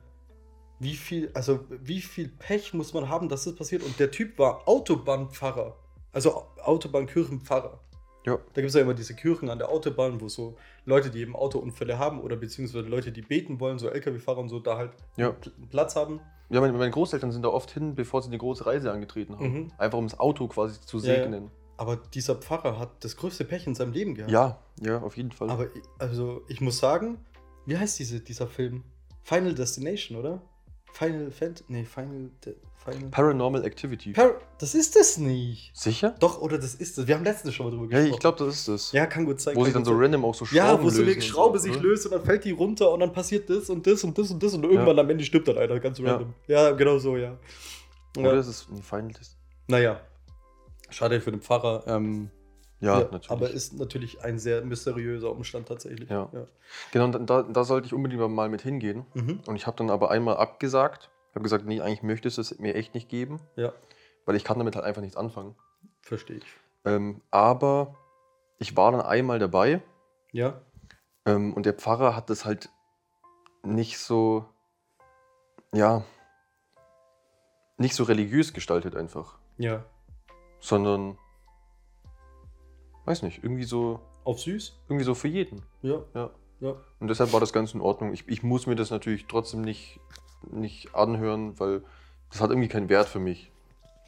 [0.79, 3.83] wie viel, also wie viel Pech muss man haben, dass das passiert?
[3.83, 5.77] Und der Typ war Autobahnpfarrer.
[6.13, 7.81] Also Autobahnkirchenpfarrer.
[8.29, 8.37] Ja.
[8.55, 11.35] Da gibt es ja immer diese Kirchen an der Autobahn, wo so Leute, die eben
[11.37, 15.31] Autounfälle haben oder beziehungsweise Leute, die beten wollen, so LKW-Fahrer und so, da halt Ja.
[15.31, 16.21] einen Platz haben.
[16.51, 19.53] Ja, meine, meine Großeltern sind da oft hin, bevor sie eine große Reise angetreten haben.
[19.53, 19.73] Mhm.
[19.79, 21.23] Einfach um das Auto quasi zu Ja, ja.
[21.23, 21.51] segnen.
[21.77, 24.33] Aber dieser Pfarrer hat das größte Pech in seinem Leben gehabt.
[24.33, 25.51] Ja, ja, auf jeden Fall.
[25.51, 27.19] Aber ich- also ich muss sagen,
[27.67, 28.83] wie heißt diese, dieser Film?
[29.23, 30.41] Final Destination, oder?
[30.93, 32.57] Final Fant nee, Final De
[32.93, 34.13] Final Paranormal Activity.
[34.13, 35.71] Par das ist es nicht.
[35.77, 36.15] Sicher?
[36.21, 37.07] Doch, oder das ist es.
[37.07, 38.15] Wir haben letztens schon mal drüber Ja, gesprochen.
[38.15, 38.93] ich glaube, das ist es.
[38.93, 39.55] Ja, kann gut sein.
[39.57, 40.01] Wo sich dann so sein.
[40.01, 41.83] random auch so Schrauben Ja, wo so eine Schraube so, sich oder?
[41.83, 44.43] löst und dann fällt die runter und dann passiert das und das und das und
[44.43, 46.13] das und irgendwann am Ende stirbt dann einer, ganz Ja.
[46.13, 46.35] random.
[46.47, 47.37] Ja, genau so, ja.
[48.17, 48.41] Oder ja.
[48.41, 49.37] ist es nee, Final Test?
[49.69, 50.01] Naja,
[50.91, 51.85] schade für den Pfarrer.
[51.87, 52.31] Ähm,
[52.81, 53.31] Ja, ja, natürlich.
[53.31, 56.09] Aber ist natürlich ein sehr mysteriöser Umstand tatsächlich.
[56.09, 56.31] Ja.
[56.93, 59.05] genau, und da, da sollte ich unbedingt mal mit hingehen.
[59.15, 59.41] Mhm.
[59.47, 61.11] Und ich habe dann aber einmal abgesagt.
[61.39, 63.73] Habe gesagt, nee, eigentlich möchte es es mir echt nicht geben, ja,
[64.27, 65.55] weil ich kann damit halt einfach nichts anfangen.
[66.03, 66.47] verstehe ich.
[66.85, 67.95] Ähm, aber
[68.59, 69.81] ich war dann einmal dabei
[70.33, 70.61] Ja,
[71.27, 72.71] ähm, und der Pfarrer hat das halt
[73.63, 74.47] nicht so,
[75.73, 76.03] ja,
[77.77, 79.85] nicht so religiös gestaltet einfach, ja.
[80.59, 81.19] sondern,
[83.05, 84.77] weiß nicht, irgendwie so, Auf süß?
[84.89, 85.63] irgendwie so für jeden.
[85.83, 86.31] Ja, Ja.
[86.59, 86.75] ja.
[86.99, 88.13] Und deshalb war das ganz in Ordnung.
[88.13, 90.01] Ich, ich muss mir das natürlich trotzdem nicht,
[90.51, 91.83] nicht anhören, weil
[92.31, 93.51] das hat irgendwie keinen Wert für mich.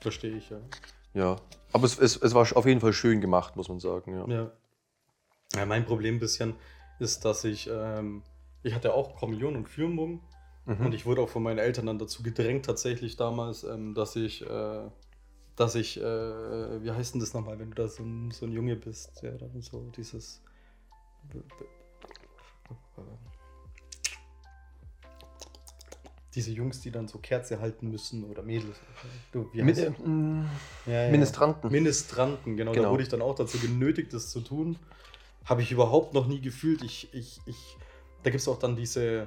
[0.00, 0.58] Verstehe ich, ja.
[1.14, 1.36] Ja.
[1.72, 4.14] Aber es, es, es war auf jeden Fall schön gemacht, muss man sagen.
[4.14, 4.26] Ja.
[4.28, 4.50] Ja.
[5.56, 6.54] ja mein Problem ein bisschen
[6.98, 8.22] ist, dass ich, ähm,
[8.62, 10.20] ich hatte auch Kommunion und Firmung
[10.66, 10.86] Mhm.
[10.86, 14.48] und ich wurde auch von meinen Eltern dann dazu gedrängt, tatsächlich damals, ähm, dass ich,
[14.48, 14.88] äh,
[15.56, 18.52] dass ich, äh, wie heißt denn das nochmal, wenn du da so ein, so ein
[18.52, 20.42] Junge bist, der dann so dieses.
[26.34, 28.76] Diese Jungs, die dann so Kerze halten müssen oder Mädels.
[29.32, 30.48] Du, wie heißt äh, mh,
[30.86, 31.10] ja, ja.
[31.10, 31.70] Ministranten.
[31.72, 32.92] Ministranten, genau, Da Genau.
[32.92, 34.76] wurde ich dann auch dazu genötigt, das zu tun.
[35.44, 36.82] Habe ich überhaupt noch nie gefühlt.
[36.84, 37.76] Ich, ich, ich,
[38.22, 39.26] da gibt es auch dann diese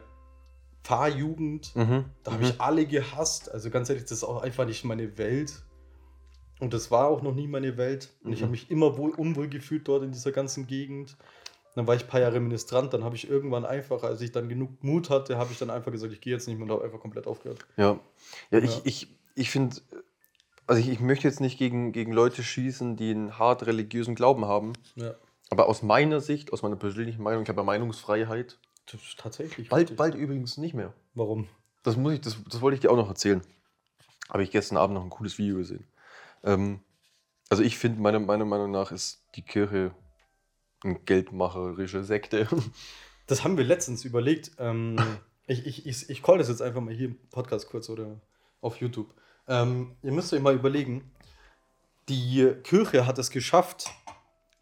[0.84, 1.76] Pfarrjugend.
[1.76, 2.06] Mhm.
[2.24, 2.50] Da habe mhm.
[2.50, 3.52] ich alle gehasst.
[3.52, 5.62] Also ganz ehrlich, das ist auch einfach nicht meine Welt.
[6.60, 8.10] Und das war auch noch nie meine Welt.
[8.24, 8.44] Und ich Mhm.
[8.44, 11.18] habe mich immer wohl, unwohl gefühlt dort in dieser ganzen Gegend.
[11.76, 12.94] Dann war ich ein paar Jahre Ministrant.
[12.94, 15.92] Dann habe ich irgendwann einfach, als ich dann genug Mut hatte, habe ich dann einfach
[15.92, 17.66] gesagt, ich gehe jetzt nicht mehr und habe einfach komplett aufgehört.
[17.78, 18.00] Ja,
[18.52, 18.60] ja, Ja.
[18.60, 19.78] ich, ich, ich finde,
[20.68, 24.46] also ich, ich möchte jetzt nicht gegen, gegen Leute schießen, die einen hart religiösen Glauben
[24.46, 24.74] haben.
[24.96, 25.16] Ja,
[25.50, 28.60] Aber aus meiner Sicht, aus meiner persönlichen Meinung, ich habe ja Meinungsfreiheit.
[28.92, 29.70] das ist tatsächlich.
[29.70, 29.98] Bald, richtig.
[29.98, 30.94] bald übrigens nicht mehr.
[31.16, 31.48] Warum?
[31.84, 33.42] Das, muss ich, das, das wollte ich dir auch noch erzählen.
[34.30, 35.86] Habe ich gestern Abend noch ein cooles Video gesehen.
[36.44, 36.80] Ähm,
[37.50, 39.92] also ich finde, meiner, meiner Meinung nach ist die Kirche
[41.06, 42.48] geldmacherische Sekte.
[43.26, 44.52] Das haben wir letztens überlegt.
[44.60, 44.98] Ähm,
[45.48, 48.19] ich ich, ich, ich call das jetzt einfach mal hier im Podcast kurz oder
[48.60, 49.08] auf YouTube.
[49.48, 51.10] Ähm, ihr müsst euch mal überlegen,
[52.10, 53.89] die Kirche hat es geschafft,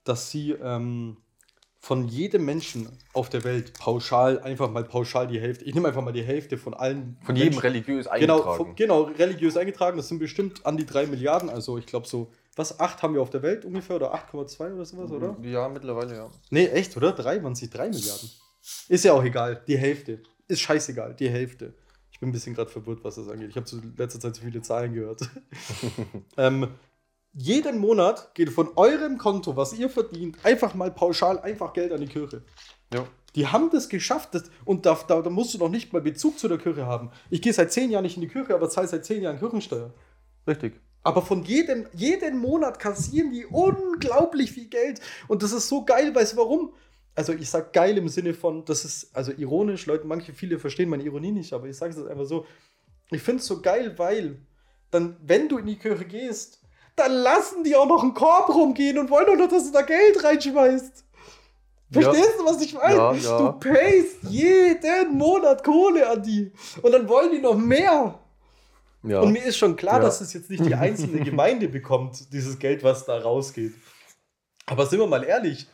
[0.04, 1.18] dass sie ähm,
[1.80, 6.04] von jedem Menschen auf der Welt pauschal, einfach mal pauschal die Hälfte, ich nehme einfach
[6.04, 8.58] mal die Hälfte von allen Von jedem Menschen- religiös Genau, eingetragen.
[8.58, 9.98] von, genau, religiös eingetragen.
[9.98, 11.50] Das sind bestimmt an die drei Milliarden.
[11.50, 12.32] Also ich glaube so,
[12.62, 15.36] was, acht haben wir auf der Welt ungefähr oder 8,2 oder sowas, oder?
[15.42, 16.32] Ja, mittlerweile ja.
[16.50, 17.12] Nee, echt, oder?
[17.12, 18.30] Drei waren es nicht drei Milliarden.
[18.88, 19.62] Ist ja auch egal.
[19.68, 20.22] Die Hälfte.
[20.48, 21.16] Ist scheißegal.
[21.16, 21.74] Die Hälfte.
[22.12, 23.50] Ich bin ein bisschen gerade verwirrt, was das angeht.
[23.50, 25.22] Ich habe zu letzter Zeit zu viele Zahlen gehört.
[26.38, 26.68] ähm,
[27.34, 32.02] jeden Monat geht von eurem Konto, was ihr verdient, einfach mal pauschal einfach Geld an
[32.02, 32.44] die Kirche.
[32.94, 33.06] Ja.
[33.36, 36.38] Die haben das geschafft das, und da, da, da musst du noch nicht mal Bezug
[36.38, 37.12] zu der Kirche haben.
[37.30, 39.94] Ich gehe seit zehn Jahren nicht in die Kirche, aber zahle seit zehn Jahren Kirchensteuer.
[40.46, 40.80] Richtig.
[41.04, 45.02] Aber von jedem, jeden Monat kassieren die unglaublich viel Geld.
[45.28, 46.74] Und das ist so geil, weißt du warum?
[47.16, 50.90] Also ich sag geil im Sinne von, das ist also ironisch, Leute, manche, viele verstehen
[50.90, 52.46] meine Ironie nicht, aber ich sage es jetzt einfach so.
[53.10, 54.40] Ich finde es so geil, weil
[54.92, 56.62] dann, wenn du in die Kirche gehst,
[56.96, 59.82] dann lassen die auch noch einen Korb rumgehen und wollen doch noch, dass du da
[59.82, 61.06] Geld reinschmeißt.
[61.92, 62.96] Verstehst du, was ich meine?
[62.96, 63.38] Ja, ja.
[63.38, 66.52] Du payst jeden Monat Kohle an die.
[66.82, 68.18] Und dann wollen die noch mehr.
[69.04, 69.20] Ja.
[69.22, 70.04] Und mir ist schon klar, Ja.
[70.04, 73.74] dass es jetzt nicht die einzelne Gemeinde bekommt, dieses Geld, was da rausgeht.
[74.66, 75.68] Aber sind wir mal ehrlich,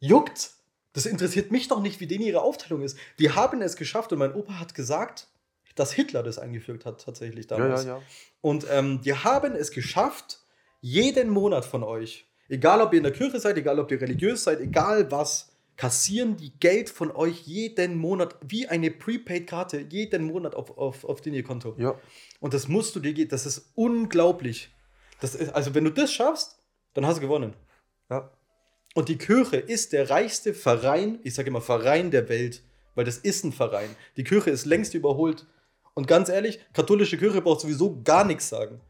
[0.00, 0.50] juckt.
[0.92, 2.96] Das interessiert mich doch nicht, wie denen ihre Aufteilung ist.
[3.18, 5.26] Die haben es geschafft und mein Opa hat gesagt,
[5.74, 7.84] dass Hitler das eingeführt hat, tatsächlich ja, damals.
[7.84, 8.02] ja, ja.
[8.40, 10.40] Und ähm, die haben es geschafft,
[10.80, 14.44] jeden Monat von euch, egal ob ihr in der Kirche seid, egal ob ihr religiös
[14.44, 20.54] seid, egal was, kassieren die Geld von euch jeden Monat wie eine Prepaid-Karte, jeden Monat
[20.54, 21.74] auf, auf, auf den ihr Konto.
[21.78, 21.98] Ja.
[22.40, 23.30] Und das musst du dir geben.
[23.30, 24.70] Das ist unglaublich.
[25.20, 26.58] Das ist, also, wenn du das schaffst,
[26.94, 27.54] dann hast du gewonnen.
[28.10, 28.30] Ja.
[28.94, 32.62] Und die Kirche ist der reichste Verein, ich sage immer Verein der Welt,
[32.94, 33.88] weil das ist ein Verein.
[34.16, 35.46] Die Kirche ist längst überholt.
[35.94, 38.80] Und ganz ehrlich, katholische Kirche braucht sowieso gar nichts sagen.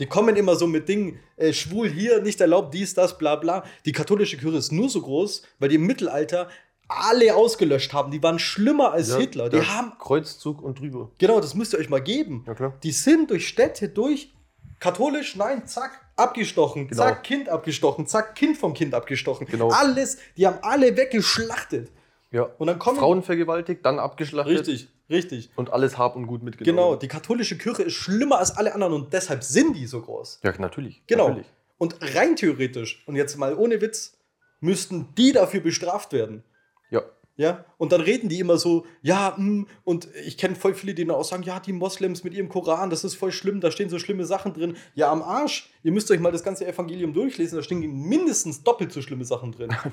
[0.00, 3.64] Die kommen immer so mit Dingen, äh, schwul hier, nicht erlaubt, dies, das, bla bla.
[3.84, 6.48] Die katholische Kirche ist nur so groß, weil die im Mittelalter
[6.88, 8.10] alle ausgelöscht haben.
[8.10, 9.48] Die waren schlimmer als ja Hitler.
[9.48, 11.10] Die haben, Kreuzzug und drüber.
[11.18, 12.44] genau, das müsst ihr euch mal geben.
[12.46, 12.72] Ja.
[12.82, 14.32] Die sind durch Städte durch,
[14.80, 17.02] katholisch, nein, zack, abgestochen, Genau.
[17.02, 19.46] zack, Kind abgestochen, zack, Kind vom Kind abgestochen.
[19.46, 19.68] Genau.
[19.68, 21.90] Alles, die haben alle weggeschlachtet.
[22.32, 22.42] Ja.
[22.58, 22.98] Und dann kommen.
[22.98, 24.60] Frauen vergewaltigt, dann abgeschlachtet.
[24.60, 25.50] Richtig, richtig.
[25.56, 26.76] Und alles Hab und Gut mitgenommen.
[26.76, 30.40] Genau, die katholische Kirche ist schlimmer als alle anderen und deshalb sind die so groß.
[30.42, 31.02] Ja, natürlich.
[31.06, 31.28] Genau.
[31.28, 31.48] Natürlich.
[31.78, 34.18] Und rein theoretisch, und jetzt mal ohne Witz,
[34.60, 36.44] müssten die dafür bestraft werden.
[36.90, 37.02] Ja.
[37.36, 41.06] Ja, und dann reden die immer so, ja, mm, und ich kenne voll viele, die
[41.06, 43.88] dann auch sagen, ja, die Moslems mit ihrem Koran, das ist voll schlimm, da stehen
[43.88, 44.76] so schlimme Sachen drin.
[44.94, 48.92] Ja, am Arsch, ihr müsst euch mal das ganze Evangelium durchlesen, da stehen mindestens doppelt
[48.92, 49.74] so schlimme Sachen drin.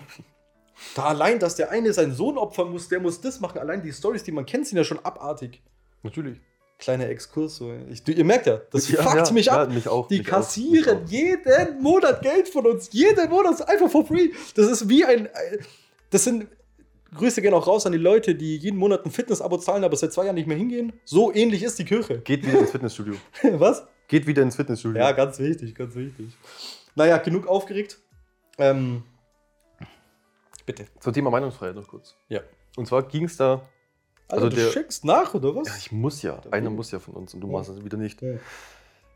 [0.95, 3.91] da allein, dass der eine seinen Sohn opfern muss, der muss das machen, allein die
[3.93, 5.61] Stories, die man kennt, sind ja schon abartig.
[6.03, 6.39] Natürlich.
[6.79, 7.73] Kleiner Exkurs, so.
[7.89, 9.67] Ich, ihr merkt ja, das Ja, fuckt ja, mich ab.
[9.69, 10.99] ja, mich auch, die mich auch, kassieren mich auch.
[11.09, 12.89] jeden Monat Geld von uns.
[12.91, 14.29] Jeden Monat einfach for free.
[14.55, 15.27] Das ist wie ein.
[16.11, 16.47] Das sind.
[17.15, 20.11] Grüße gehen auch raus an die Leute, die jeden Monat ein Fitness-Abo zahlen, aber seit
[20.13, 20.91] zwei Jahren nicht mehr hingehen.
[21.05, 22.19] So ähnlich ist die Kirche.
[22.19, 23.15] Geht wieder ins Fitnessstudio.
[23.53, 23.87] Was?
[24.09, 25.01] Geht wieder ins Fitnessstudio.
[25.01, 26.27] Ja, ganz wichtig, ganz wichtig.
[26.95, 27.97] Naja, genug aufgeregt.
[28.59, 29.03] Ähm,
[30.67, 30.85] bitte.
[30.99, 32.15] Zum Thema Meinungsfreiheit noch kurz.
[32.29, 32.41] Ja.
[32.75, 33.61] Und zwar ging es da.
[34.29, 35.67] Also, Also du der- schickst nach, oder was?
[35.67, 36.37] Ja, ich muss ja.
[36.37, 36.49] Okay.
[36.51, 37.53] Einer muss ja von uns und du Ja.
[37.53, 38.21] machst es wieder nicht.
[38.21, 38.35] Ja.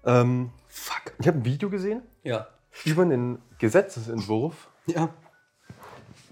[0.06, 1.14] Ähm, Fuck.
[1.20, 2.48] ich habe ein Video gesehen Ja.
[2.86, 5.10] über einen Gesetzesentwurf, Ja.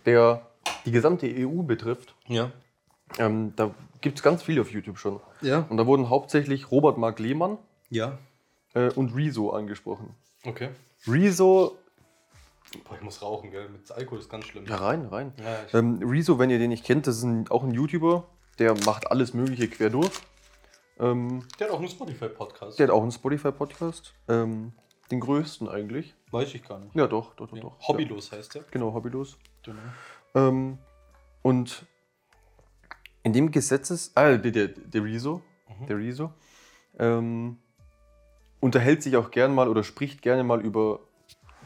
[0.06, 0.48] der
[0.86, 2.16] die gesamte EU betrifft.
[2.28, 2.52] Ja.
[3.18, 5.20] Ähm, da gibt es ganz viele auf YouTube schon.
[5.42, 5.66] Ja.
[5.70, 7.58] Und da wurden hauptsächlich Robert Mark Lehmann
[7.90, 8.18] Ja.
[8.74, 10.16] äh, und Rezo angesprochen.
[10.46, 10.70] Okay.
[11.08, 11.78] Rezo,
[12.84, 13.68] Boah, ich muss rauchen, gell?
[13.70, 14.66] Mit Alkohol ist ganz schlimm.
[14.66, 15.34] ja rein, rein.
[15.40, 18.26] Ja, Ähm, Rezo, wenn ihr den nicht kennt, das ist ein, auch ein YouTuber,
[18.60, 20.12] der macht alles Mögliche quer durch.
[21.00, 22.78] Ähm, der hat auch einen Spotify-Podcast.
[22.78, 24.14] der hat auch einen Spotify-Podcast.
[24.28, 24.74] Ähm,
[25.12, 26.14] den größten eigentlich.
[26.32, 26.94] Weiß ich gar nicht.
[26.96, 27.56] Ja, doch, doch, doch.
[27.56, 27.62] Ja.
[27.64, 27.88] doch.
[27.88, 28.62] Hobbylos heißt der.
[28.62, 29.38] Ja, genau, hobbylos.
[29.64, 29.80] Genau.
[30.36, 30.78] Ähm,
[31.42, 31.86] und
[33.24, 35.42] in dem Gesetzes, ah, der, der, der Rezo,
[35.80, 35.86] Mhm.
[35.88, 36.34] der Rezo,
[37.00, 37.58] ähm,
[38.60, 41.00] unterhält sich auch gern mal oder spricht gerne mal über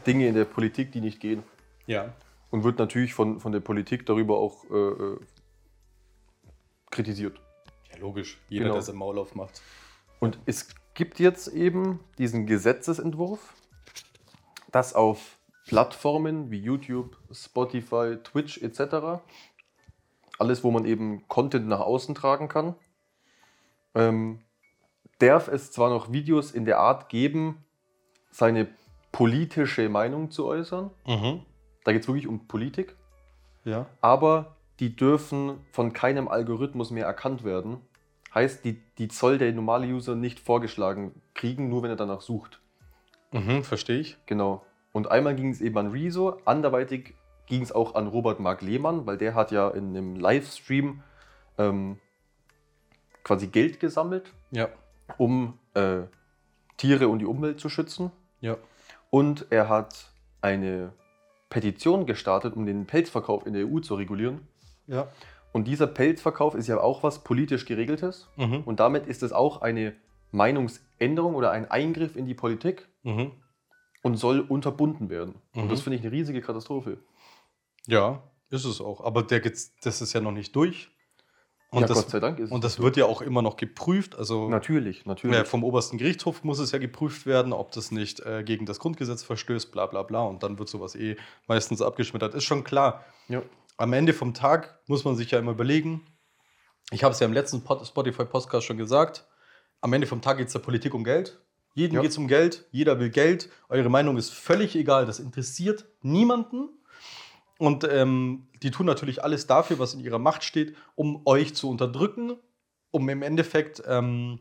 [0.06, 1.42] Dinge in der Politik, die nicht gehen.
[1.86, 2.12] Ja.
[2.50, 5.20] Und wird natürlich von, von der Politik darüber auch äh, äh,
[6.90, 7.40] kritisiert.
[7.92, 8.38] Ja, logisch.
[8.48, 8.74] Jeder, Genau.
[8.74, 9.60] der sein Maul aufmacht.
[10.20, 13.54] Und es gibt jetzt eben diesen Gesetzesentwurf,
[14.70, 19.22] dass auf Plattformen wie YouTube, Spotify, Twitch etc.,
[20.38, 22.74] alles, wo man eben Content nach außen tragen kann,
[23.94, 24.40] ähm,
[25.18, 27.64] darf es zwar noch Videos in der Art geben,
[28.30, 28.68] seine
[29.14, 30.90] politische Meinung zu äußern.
[31.06, 31.42] Mhm.
[31.84, 32.96] Da geht es wirklich um Politik.
[33.66, 33.86] Ja.
[34.02, 37.78] aber die dürfen von keinem Algorithmus mehr erkannt werden.
[38.34, 42.60] Heißt, die, die soll der normale User nicht vorgeschlagen kriegen, nur wenn er danach sucht.
[43.32, 44.18] Mhm, verstehe ich.
[44.26, 44.66] Genau.
[44.92, 47.14] Und einmal ging es eben an Rezo, anderweitig
[47.46, 51.02] ging es auch an Robert Mark Lehmann, weil der hat ja in einem Livestream
[51.56, 51.98] ähm,
[53.22, 54.68] quasi Geld gesammelt, Ja.
[55.16, 56.02] um äh,
[56.76, 58.10] Tiere und die Umwelt zu schützen.
[58.40, 58.56] Ja.
[59.14, 60.92] Und er hat eine
[61.48, 64.40] Petition gestartet, um den Pelzverkauf in der EU zu regulieren.
[64.88, 65.06] Ja.
[65.52, 68.28] Und dieser Pelzverkauf ist ja auch was politisch geregeltes.
[68.34, 68.62] Mhm.
[68.64, 69.94] Und damit ist es auch eine
[70.32, 73.30] Meinungsänderung oder ein Eingriff in die Politik Mhm.
[74.02, 75.36] und soll unterbunden werden.
[75.54, 75.62] Mhm.
[75.62, 76.98] Und das finde ich eine riesige Katastrophe.
[77.86, 78.20] Ja.
[78.50, 79.00] Ist es auch.
[79.00, 80.90] Aber der, das ist ja noch nicht durch.
[81.74, 84.16] Und, ja, das, Gott sei Dank ist und das wird ja auch immer noch geprüft.
[84.16, 85.36] Also Natürlich, natürlich.
[85.36, 88.78] ja, vom obersten Gerichtshof muss es ja geprüft werden, ob das nicht äh, gegen das
[88.78, 90.22] Grundgesetz verstößt, bla bla bla.
[90.22, 91.16] Und dann wird sowas eh
[91.48, 92.34] meistens abgeschmettert.
[92.34, 93.04] Ist schon klar.
[93.28, 93.42] Ja.
[93.76, 96.02] Am Ende vom Tag muss man sich ja immer überlegen.
[96.92, 99.26] Ich habe es ja im letzten Pod- Spotify-Podcast schon gesagt.
[99.80, 101.40] Am Ende vom Tag geht es der Politik um Geld.
[101.74, 102.02] Jedem Ja.
[102.02, 102.66] geht es um Geld.
[102.70, 103.50] Jeder will Geld.
[103.68, 105.06] Eure Meinung ist völlig egal.
[105.06, 106.68] Das interessiert niemanden.
[107.58, 111.70] Und ähm, die tun natürlich alles dafür, was in ihrer Macht steht, um euch zu
[111.70, 112.36] unterdrücken,
[112.90, 114.40] um im Endeffekt ähm,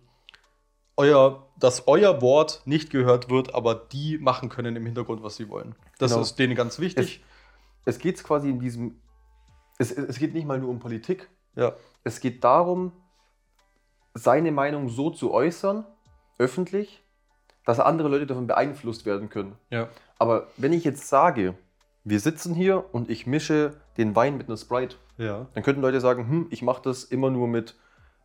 [0.98, 5.50] euer, dass euer Wort nicht gehört wird, aber die machen können im Hintergrund, was sie
[5.50, 5.76] wollen.
[6.00, 6.22] Das Genau.
[6.24, 7.24] ist denen ganz wichtig.
[7.86, 9.00] es geht quasi in diesem.
[9.80, 11.30] Es, es geht nicht mal nur um Politik.
[11.56, 11.74] ja.
[12.06, 12.92] Es geht darum,
[14.14, 15.86] seine Meinung so zu äußern,
[16.38, 17.02] öffentlich,
[17.66, 19.56] dass andere Leute davon beeinflusst werden können.
[19.70, 19.88] Ja.
[20.20, 21.56] Aber wenn ich jetzt sage,
[22.04, 25.48] wir sitzen hier und ich mische den Wein mit einer Sprite, Ja.
[25.54, 27.76] dann könnten Leute sagen, hm, ich mache das immer nur mit,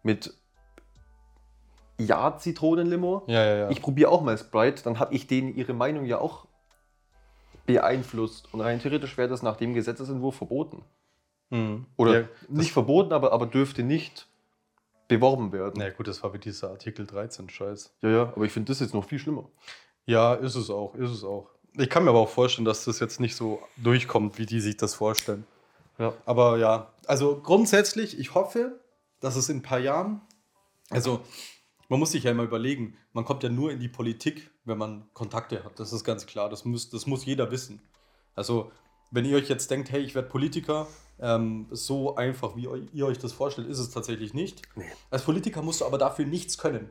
[0.02, 0.34] mit
[1.98, 3.24] Ja-Zitronenlimo.
[3.26, 3.70] Ja, ja, ja.
[3.70, 6.46] Ich probiere auch mal Sprite, dann habe ich denen ihre Meinung ja auch
[7.66, 8.52] beeinflusst.
[8.52, 10.84] Und rein theoretisch wäre das nach dem Gesetzesentwurf verboten.
[11.50, 11.86] Mhm.
[11.96, 14.26] Oder ja, nicht verboten, aber, aber dürfte nicht
[15.08, 15.74] beworben werden.
[15.76, 17.94] Na ja, gut, das war wie dieser Artikel 13 Scheiß.
[18.02, 19.48] Ja, ja, aber ich finde das jetzt noch viel schlimmer.
[20.06, 21.48] Ja, ist es auch, ist es auch.
[21.76, 24.76] Ich kann mir aber auch vorstellen, dass das jetzt nicht so durchkommt, wie die sich
[24.76, 25.46] das vorstellen.
[25.98, 26.14] Ja.
[26.26, 28.80] Aber ja, also grundsätzlich, ich hoffe,
[29.20, 30.20] dass es in ein paar Jahren,
[30.90, 31.20] also
[31.88, 35.08] man muss sich ja immer überlegen, man kommt ja nur in die Politik, wenn man
[35.12, 35.78] Kontakte hat.
[35.80, 37.80] Das ist ganz klar, das muss, das muss jeder wissen.
[38.34, 38.70] Also
[39.10, 40.86] wenn ihr euch jetzt denkt, hey, ich werde Politiker,
[41.20, 44.62] ähm, so einfach, wie ihr euch das vorstellt, ist es tatsächlich nicht.
[44.76, 44.84] Nee.
[45.10, 46.90] Als Politiker musst du aber dafür nichts können.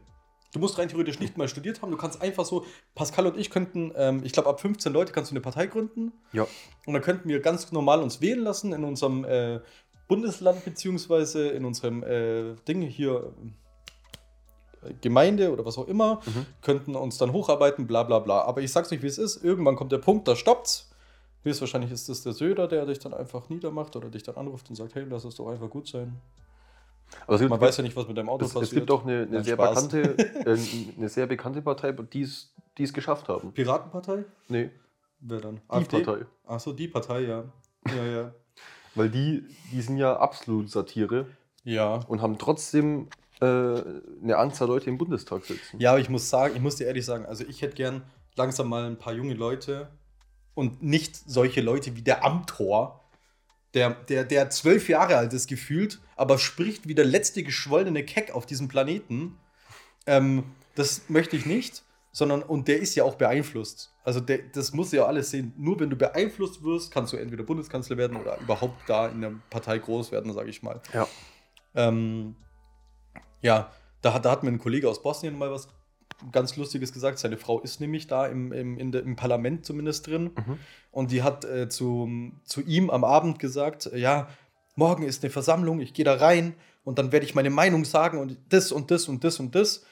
[0.53, 1.91] Du musst rein theoretisch nicht mal studiert haben.
[1.91, 5.31] Du kannst einfach so, Pascal und ich könnten, ähm, ich glaube, ab 15 Leute kannst
[5.31, 6.13] du eine Partei gründen.
[6.31, 6.47] Ja.
[6.85, 9.59] Und dann könnten wir ganz normal uns wählen lassen in unserem äh,
[10.07, 13.33] Bundesland, beziehungsweise in unserem äh, Ding hier,
[14.83, 16.45] äh, Gemeinde oder was auch immer, Mhm.
[16.61, 18.41] könnten uns dann hocharbeiten, bla bla bla.
[18.43, 19.43] Aber ich sag's euch, wie es ist.
[19.43, 20.89] Irgendwann kommt der Punkt, da stoppt's.
[21.43, 24.75] Höchstwahrscheinlich ist das der Söder, der dich dann einfach niedermacht oder dich dann anruft und
[24.75, 26.15] sagt, hey, lass es doch einfach gut sein.
[27.25, 28.71] Aber gibt, Man weiß ja nicht, was mit deinem Auto es, passiert.
[28.71, 29.87] es gibt auch eine, eine, sehr Spaß.
[29.87, 30.57] bekannte, äh,
[30.97, 33.51] eine sehr bekannte Partei, die es die es geschafft haben.
[33.53, 34.23] Piratenpartei?
[34.49, 34.69] Nee,
[35.19, 35.61] Wer dann?
[35.79, 36.25] die Partei.
[36.45, 37.43] Achso, die Partei, ja.
[37.87, 38.35] Ja, ja.
[38.95, 41.27] Weil die, die sind ja absolut Satire
[41.63, 41.99] ja.
[42.07, 43.09] und haben trotzdem
[43.41, 45.79] äh, eine Anzahl Leute im Bundestag sitzen.
[45.79, 48.03] Ja, aber ich muss sagen, ich muss dir ehrlich sagen, also ich hätte gern
[48.35, 49.89] langsam mal ein paar junge Leute
[50.53, 53.03] und nicht solche Leute wie der Amtor,
[53.73, 58.31] der, der, der zwölf Jahre alt ist gefühlt, aber spricht wie der letzte geschwollene Keck
[58.35, 59.37] auf diesem Planeten.
[60.05, 60.43] Ähm,
[60.75, 63.93] das möchte ich nicht, sondern, und der ist ja auch beeinflusst.
[64.03, 65.53] Also der, das muss ja alles sehen.
[65.57, 69.33] Nur wenn du beeinflusst wirst, kannst du entweder Bundeskanzler werden oder überhaupt da in der
[69.49, 70.81] Partei groß werden, sage ich mal.
[70.93, 71.07] Ja.
[71.75, 72.35] Ähm,
[73.41, 75.67] ja, da, hat- da hat mir ein Kollege aus Bosnien mal was
[76.31, 77.19] ganz Lustiges gesagt.
[77.19, 80.31] Seine Frau ist nämlich da im, im, der, im Parlament zumindest drin.
[80.35, 80.57] Mhm.
[80.91, 84.27] Und die hat äh, zu, zu ihm am Abend gesagt, äh, ja,
[84.77, 86.53] morgen ist eine Versammlung, ich gehe da rein
[86.85, 89.83] und dann werde ich meine Meinung sagen und das und das und das und das.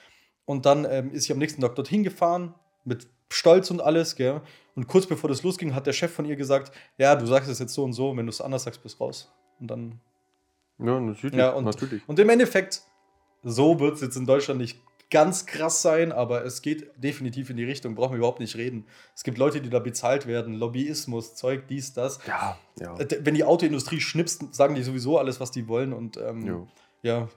[0.46, 2.54] Und dann ähm, ist sie am nächsten Tag dorthin gefahren,
[2.86, 4.42] mit Stolz und alles, gell?
[4.76, 7.58] Und kurz bevor das losging, hat der Chef von ihr gesagt, ja, du sagst es
[7.60, 9.34] jetzt so und so, wenn du es anders sagst, bist raus.
[9.60, 10.00] Und dann
[10.78, 11.36] Ja, natürlich.
[11.36, 12.04] Ja, und- natürlich.
[12.08, 12.84] und im Endeffekt,
[13.44, 14.80] so wird es jetzt in Deutschland nicht
[15.12, 18.86] ganz krass sein, aber es geht definitiv in die Richtung, brauchen wir überhaupt nicht reden.
[19.16, 22.20] Es gibt Leute, die da bezahlt werden, Lobbyismus, Zeug, dies, das.
[22.28, 22.96] Ja, ja.
[22.98, 26.68] Äh, Wenn die Autoindustrie schnipst, sagen die sowieso alles, was die wollen und ähm,
[27.04, 27.28] ja,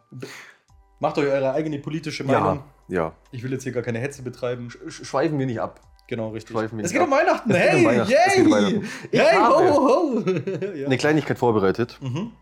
[0.98, 2.62] macht euch eure eigene politische Meinung.
[2.88, 3.12] Ja, ja.
[3.33, 4.70] Ich will jetzt hier gar keine Hetze betreiben.
[4.70, 5.81] Sch schweifen wir nicht ab.
[6.09, 6.57] Genau, richtig.
[6.57, 8.88] Schweifen wir Es nicht geht um Es geht hey, um Weihnachten, geht um Weihnachten.
[9.12, 10.70] Ich hey, habe- ho, ho, ho.
[10.74, 10.87] ja.
[10.87, 11.98] Eine Kleinigkeit vorbereitet.
[12.00, 12.33] mhm.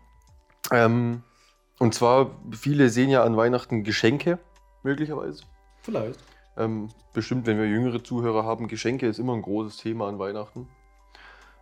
[0.71, 1.23] Ähm,
[1.79, 4.39] und zwar, viele sehen ja an Weihnachten Geschenke,
[4.83, 5.43] möglicherweise.
[5.81, 6.19] Vielleicht.
[6.57, 10.67] Ähm, bestimmt, wenn wir jüngere Zuhörer haben, Geschenke ist immer ein großes Thema an Weihnachten.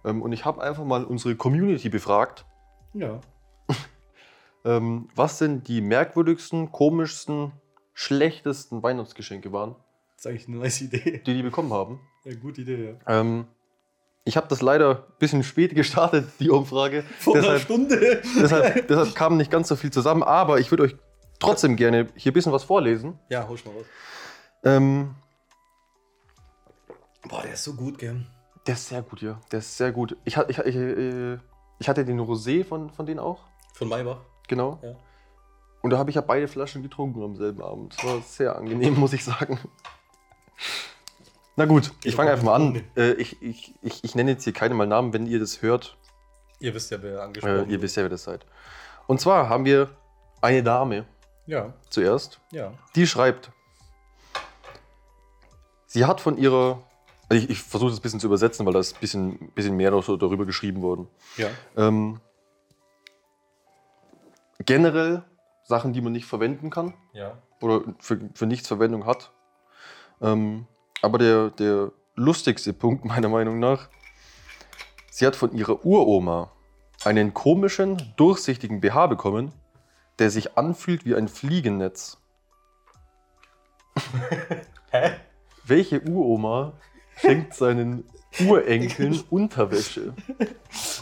[0.05, 2.45] Ähm, und ich habe einfach mal unsere Community befragt,
[2.93, 3.19] Ja.
[4.65, 7.51] ähm, was denn die merkwürdigsten, komischsten,
[7.93, 9.75] schlechtesten Weihnachtsgeschenke waren,
[10.15, 11.21] Das ist eigentlich eine nice Idee.
[11.25, 11.99] die die bekommen haben.
[12.23, 13.19] Ja, gute Idee, ja.
[13.19, 13.47] Ähm,
[14.23, 17.03] ich habe das leider ein bisschen spät gestartet, die Umfrage.
[17.19, 18.21] Vor einer deshalb, Stunde.
[18.39, 20.95] deshalb, deshalb kam nicht ganz so viel zusammen, aber ich würde euch
[21.39, 23.19] trotzdem gerne hier ein bisschen was vorlesen.
[23.29, 23.85] Ja, hol mal was.
[24.63, 25.15] Ähm,
[27.27, 28.25] Boah, der ist so gut, gell?
[28.67, 29.39] der ist sehr gut, ja.
[29.51, 30.17] Der ist sehr gut.
[30.25, 31.37] Ich, ich, ich, äh,
[31.79, 33.43] ich hatte den Rosé von, von denen auch,
[33.73, 34.17] Von Maybach.
[34.47, 34.79] genau.
[34.81, 34.95] Ja.
[35.81, 37.95] Und da habe ich ja beide Flaschen getrunken am selben Abend.
[37.97, 39.59] Das war sehr angenehm, muss ich sagen.
[41.55, 42.83] Na gut, ich fange einfach mal an.
[42.97, 45.95] Äh, ich, ich, ich, ich nenne jetzt hier keine mal Namen, wenn ihr das hört.
[46.59, 48.45] Ihr wisst ja, wer Äh, angesprochen ihr wisst ja, wer das seid.
[49.07, 49.89] Und zwar haben wir
[50.41, 51.05] eine Dame
[51.47, 52.73] Ja, zuerst, ja.
[52.95, 53.51] die schreibt,
[55.85, 56.81] sie hat von ihrer,
[57.29, 59.77] also ich, ich versuche das ein bisschen zu übersetzen, weil da ist ein bisschen, bisschen
[59.77, 61.07] mehr noch so darüber geschrieben worden.
[61.37, 61.49] Ja.
[61.77, 62.19] Ähm,
[64.65, 65.23] generell
[65.63, 67.37] Sachen, die man nicht verwenden kann Ja.
[67.61, 69.31] oder für, für nichts Verwendung hat.
[70.21, 70.67] Ähm,
[71.01, 73.89] aber der, der lustigste Punkt meiner Meinung nach,
[75.11, 76.51] sie hat von ihrer Uroma
[77.03, 79.53] einen komischen, durchsichtigen BH bekommen,
[80.19, 82.17] der sich anfühlt wie ein Fliegennetz.
[84.91, 85.11] Hä?
[85.65, 86.73] Welche Uroma
[87.17, 88.03] schenkt seinen
[88.45, 90.13] Urenkeln Unterwäsche?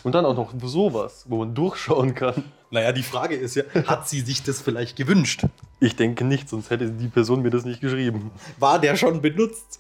[0.04, 2.44] Und dann auch noch sowas, wo man durchschauen kann.
[2.70, 5.46] Naja, die Frage ist ja, hat sie sich das vielleicht gewünscht?
[5.80, 8.32] Ich denke nicht, sonst hätte die Person mir das nicht geschrieben.
[8.58, 9.80] War der schon benutzt?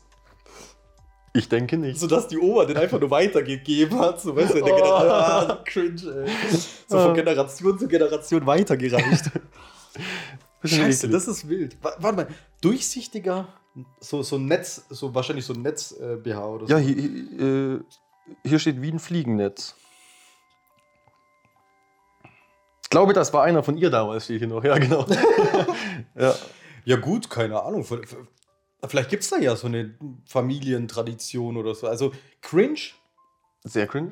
[1.36, 2.00] Ich denke nicht.
[2.00, 4.22] Sodass die Oma den einfach nur weitergegeben hat.
[4.22, 4.68] So, weißt du, der Oh.
[4.78, 6.58] Generation, ah, cringe, ey.
[6.88, 9.32] So von Generation zu Generation weitergereicht.
[10.64, 11.76] Scheiße, das ist wild.
[11.84, 12.28] Wa- Warte mal,
[12.62, 13.48] durchsichtiger,
[14.00, 16.72] so, so ein Netz, so wahrscheinlich so ein Netz-BH oder so.
[16.74, 17.80] Ja, hier, hier, äh,
[18.48, 19.76] hier steht wie ein Fliegennetz.
[22.84, 24.64] Ich glaube, das war einer von ihr damals, steht hier noch.
[24.64, 25.06] Ja, genau.
[26.16, 26.36] ja.
[26.86, 27.86] Ja, gut, keine Ahnung.
[28.88, 31.88] Vielleicht gibt es da ja so eine Familientradition oder so.
[31.88, 32.80] Also cringe,
[33.64, 34.12] Sehr cringe.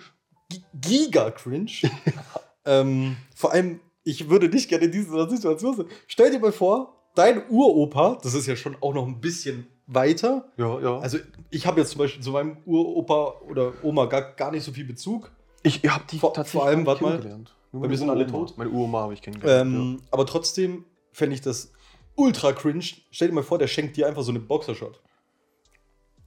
[0.49, 1.71] gi- giga cringe.
[2.65, 5.86] ähm, vor allem, ich würde nicht gerne in dieser Situation sein.
[6.07, 10.49] Stell dir mal vor, dein Uropa, das ist ja schon auch noch ein bisschen weiter.
[10.57, 10.99] Ja, ja.
[10.99, 11.17] Also
[11.49, 14.86] ich habe jetzt zum Beispiel zu meinem Uropa oder Oma gar, gar nicht so viel
[14.86, 15.31] Bezug.
[15.63, 18.57] ich habe die vor- vor allem, warte mal, weil wir sind alle tot.
[18.57, 19.73] Meine Uroma habe ich kennengelernt.
[19.73, 21.71] Ähm, Aber trotzdem fände ich das
[22.15, 22.84] ultra cringe.
[23.12, 25.00] Stell dir mal vor, der schenkt dir einfach so eine Boxershot.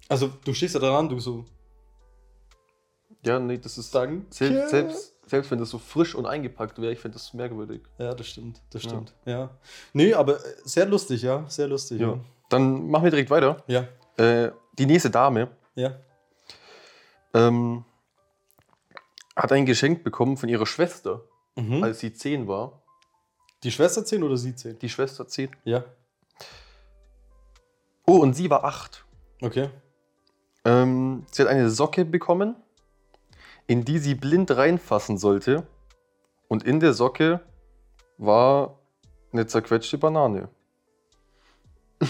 [0.09, 1.45] Also du stehst da dran, du so,
[3.25, 3.35] ja.
[3.35, 3.95] ja, nee, das ist.
[3.95, 4.27] Danke.
[4.31, 7.83] Selbst, selbst, selbst wenn das so frisch und eingepackt wäre, ich finde das merkwürdig.
[7.99, 8.89] Ja, das stimmt, das Ja.
[8.91, 9.15] stimmt.
[9.25, 9.51] Ja.
[9.95, 12.01] Nee, aber äh, sehr lustig, ja, sehr lustig.
[12.01, 12.19] Ja.
[12.51, 13.63] Dann machen wir direkt weiter.
[13.67, 15.97] Ja, Äh, die nächste Dame ja.
[17.33, 17.85] ähm,
[19.35, 21.23] hat ein Geschenk bekommen von ihrer Schwester,
[21.57, 21.83] Mhm.
[21.83, 22.83] als sie 10 war.
[23.65, 24.79] Die Schwester 10 oder sie 10?
[24.79, 25.51] Die Schwester 10.
[25.65, 25.85] Ja.
[28.07, 29.05] Oh, und sie war 8.
[29.41, 29.71] Okay.
[30.67, 32.55] Ähm, sie hat eine Socke bekommen,
[33.67, 35.67] in die sie blind reinfassen sollte.
[36.49, 37.41] Und in der Socke
[38.19, 38.79] war
[39.33, 40.49] eine zerquetschte Banane.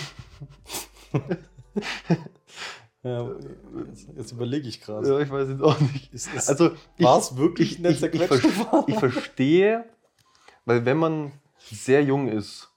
[3.03, 3.29] Ja,
[4.17, 5.23] jetzt, überlege ich gerade.
[5.23, 6.11] ich weiß jetzt auch nicht.
[6.15, 8.85] Ist, ist, Also, ich, war es wirklich ich, eine ich, ich, zerquetschte ver- Banane?
[8.89, 9.85] ich verstehe,
[10.65, 11.33] weil wenn man
[11.71, 12.71] sehr jung ist,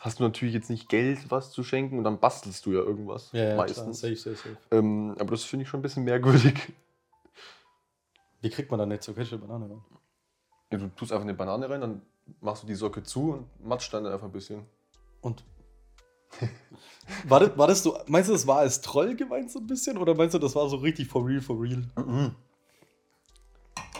[0.00, 3.30] hast du natürlich jetzt nicht Geld, was zu schenken und dann bastelst du ja irgendwas.
[3.32, 4.00] ja, ja, meistens.
[4.00, 4.56] Klar, safe, safe, safe.
[4.70, 6.72] Ähm, aber das finde ich schon ein bisschen merkwürdig.
[8.40, 9.80] Wie kriegt man da eine zerquetschte Banane rein?
[10.70, 12.02] Ja, du tust einfach eine Banane rein, dann
[12.40, 14.66] machst du die Socke zu und matscht dann einfach ein bisschen.
[15.22, 15.44] Und.
[17.28, 19.96] war, das, war das so, meinst du, das war als Troll gemeint so ein bisschen?
[19.96, 21.84] Oder meinst du, das war so richtig for real, for real?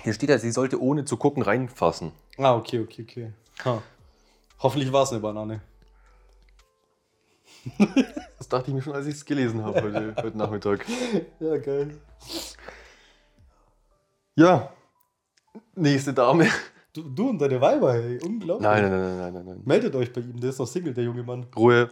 [0.03, 2.13] Hier steht ja, sie sollte ohne zu gucken reinfassen.
[2.37, 3.33] Ah, okay, okay, okay.
[3.65, 3.83] Ha.
[4.61, 5.61] Hoffentlich war es eine Banane.
[8.37, 10.85] Das dachte ich mir schon, als ich es gelesen habe heute, heute Nachmittag.
[11.41, 11.99] Ja, geil.
[14.35, 14.71] Ja,
[15.75, 16.49] nächste Dame.
[16.93, 18.69] Du, du und deine Weiber, hey, unglaublich.
[18.69, 19.63] Nein, nein, nein, nein, nein, nein.
[19.65, 21.47] Meldet euch bei ihm, der ist noch Single, der junge Mann.
[21.57, 21.91] Ruhe.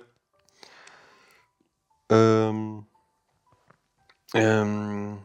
[2.11, 2.85] Ähm.
[4.35, 5.19] Ähm.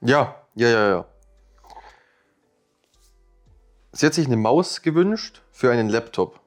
[0.00, 1.06] Ja, ja, ja, ja.
[3.92, 6.40] Sie hat sich eine Maus gewünscht für einen Laptop.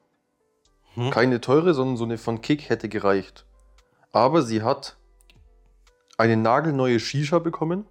[0.94, 1.10] Hm?
[1.10, 3.44] Keine teure, sondern so eine von Kick hätte gereicht.
[4.12, 4.96] Aber sie hat
[6.16, 7.86] eine nagelneue Shisha bekommen,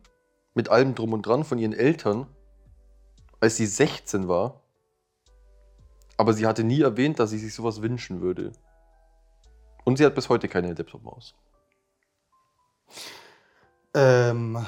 [0.53, 2.27] mit allem drum und dran von ihren Eltern,
[3.39, 4.61] als sie 16 war.
[6.17, 8.53] Aber sie hatte nie erwähnt, dass sie sich sowas wünschen würde.
[9.83, 11.35] Und sie hat bis heute keine Laptop-Maus.
[13.93, 14.65] Ähm,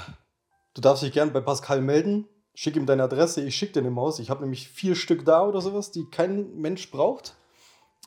[0.73, 2.27] du darfst dich gern bei Pascal melden.
[2.55, 4.19] Schick ihm deine Adresse, ich schick dir eine Maus.
[4.19, 7.35] Ich habe nämlich vier Stück da oder sowas, die kein Mensch braucht.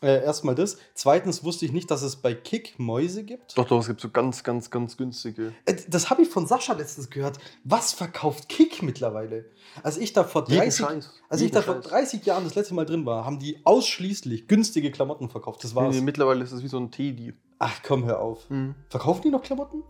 [0.00, 0.78] Äh, erstmal das.
[0.94, 3.58] Zweitens wusste ich nicht, dass es bei Kick Mäuse gibt.
[3.58, 5.52] Doch, doch, es gibt so ganz, ganz, ganz günstige.
[5.64, 7.38] Äh, Das habe ich von Sascha letztens gehört.
[7.64, 9.46] Was verkauft Kick mittlerweile?
[9.82, 10.86] Als ich da vor 30,
[11.28, 14.92] als ich da vor 30 Jahren das letzte Mal drin war, haben die ausschließlich günstige
[14.92, 15.64] Klamotten verkauft.
[15.64, 15.94] Das Nee, war's.
[15.96, 17.34] nee, mittlerweile ist es wie so ein Teddy.
[17.58, 18.46] Ach komm, hör auf.
[18.88, 19.82] Verkaufen die noch Klamotten?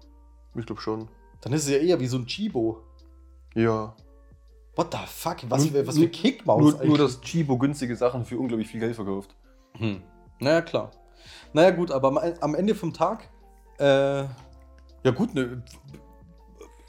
[0.57, 1.09] Ich glaube schon.
[1.43, 2.83] Dann ist es ja eher wie so ein Chibo.
[3.55, 3.95] Ja.
[4.79, 5.39] What the fuck?
[5.49, 8.79] Was, Nur- für, was für Kickmaus Nur, nur, dass Chibo günstige Sachen für unglaublich viel
[8.79, 9.35] Geld verkauft.
[9.77, 10.03] Hm.
[10.39, 10.93] Naja, klar.
[11.53, 13.29] Naja, gut, aber am- Ende vom Tag,
[13.81, 13.85] äh,
[14.23, 15.65] ja gut, ne,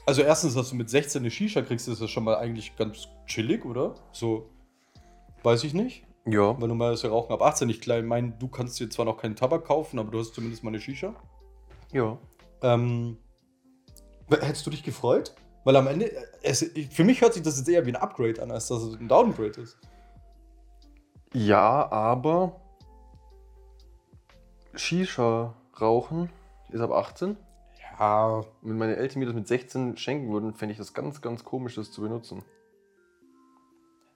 [0.06, 3.08] Also erstens, dass du mit 16 eine Shisha kriegst, ist das schon mal eigentlich ganz
[3.26, 3.96] chillig, oder?
[4.12, 4.48] So,
[5.42, 6.04] weiß ich nicht.
[6.26, 6.60] Ja.
[6.60, 8.04] Weil normal ist ja Rauchen ab 18 nicht klein.
[8.04, 10.70] Ich meine, du kannst dir zwar noch keinen Tabak kaufen, aber du hast zumindest mal
[10.70, 11.12] eine Shisha.
[11.92, 12.18] Ja.
[12.62, 13.18] Ähm,
[14.30, 15.34] hättest du dich gefreut?
[15.64, 18.42] Weil am Ende, äh, es, für mich hört sich das jetzt eher wie ein Upgrade
[18.42, 19.78] an, als dass es ein Downgrade ist.
[21.32, 22.60] Ja, aber
[24.74, 26.30] Shisha rauchen
[26.70, 27.36] ist ab 18.
[27.98, 31.44] Ja, Wenn meine Eltern mir das mit 16 schenken würden, fände ich das ganz, ganz
[31.44, 32.42] komisch, das zu benutzen.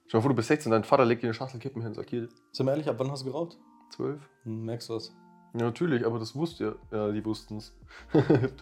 [0.07, 1.95] Schau mal vor, du bist 16, dein Vater legt dir eine Schachtel Kippen hin und
[1.95, 3.59] sagt, hier, sind wir ehrlich, ab wann hast du geraucht?
[3.91, 4.21] 12.
[4.45, 5.15] Hm, merkst du was?
[5.55, 6.99] Ja, natürlich, aber das wusste ja.
[6.99, 7.77] Ja, die wussten es.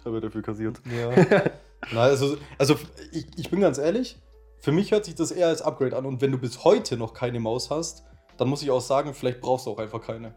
[0.05, 0.81] Habe dafür kassiert.
[0.85, 1.11] Ja.
[1.91, 2.77] Na, also, also
[3.11, 4.21] ich, ich bin ganz ehrlich,
[4.61, 6.07] für mich hört sich das eher als Upgrade an.
[6.07, 8.05] Und wenn du bis heute noch keine Maus hast,
[8.37, 10.35] dann muss ich auch sagen, vielleicht brauchst du auch einfach keine.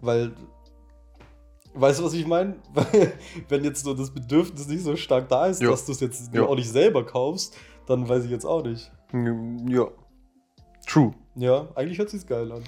[0.00, 0.32] Weil,
[1.74, 2.56] weißt du, was ich meine?
[2.74, 3.12] Weil,
[3.48, 5.70] Wenn jetzt so das Bedürfnis nicht so stark da ist, Ja.
[5.70, 6.42] dass du es jetzt Ja.
[6.44, 7.54] auch nicht selber kaufst,
[7.86, 8.90] dann weiß ich jetzt auch nicht.
[9.68, 9.88] Ja.
[10.86, 11.12] True.
[11.34, 12.64] Ja, eigentlich hört sich's geil an.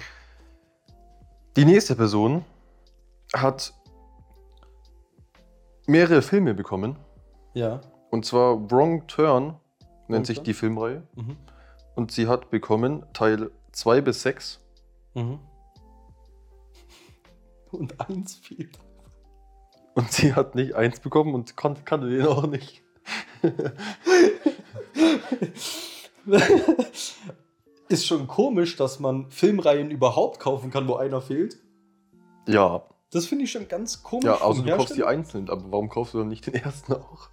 [1.57, 2.45] Die nächste Person
[3.33, 3.73] hat
[5.87, 6.97] mehrere Filme bekommen.
[7.53, 7.81] Ja.
[8.15, 9.57] Und zwar Wrong Turn
[10.07, 11.03] nennt sich die Filmreihe.
[11.15, 11.35] Mhm.
[11.95, 14.61] Und sie hat bekommen Teil 2 bis 6.
[15.15, 15.39] Mhm.
[17.71, 18.79] Und eins fehlt.
[19.95, 22.81] Und sie hat nicht eins bekommen und kannte den auch nicht.
[27.89, 31.57] Ist schon komisch, dass man Filmreihen überhaupt kaufen kann, wo einer fehlt.
[32.47, 34.23] Ja, Das finde ich schon ganz komisch.
[34.23, 37.29] ja, außer du kaufst die einzeln, aber warum kaufst du dann nicht den ersten auch?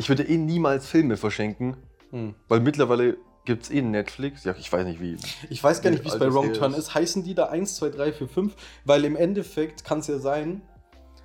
[0.00, 1.76] Ich würde eh niemals Filme verschenken,
[2.10, 2.34] Hm.
[2.48, 4.44] weil mittlerweile gibt es eh Netflix.
[4.44, 5.18] Ja, ich weiß nicht wie.
[5.50, 6.78] Ich weiß gar nicht, wie es bei Wrong Turn ist.
[6.78, 6.94] ist.
[6.94, 8.56] Heißen die da 1, 2, 3, 4, 5?
[8.86, 10.62] Weil im Endeffekt kann es ja sein,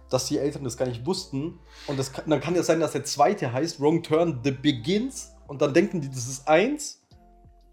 [0.10, 1.58] dass die Eltern das gar nicht wussten.
[1.88, 5.32] Und das kann, dann kann ja sein, dass der zweite heißt Wrong Turn The Begins.
[5.48, 7.02] Und dann denken die, das ist eins.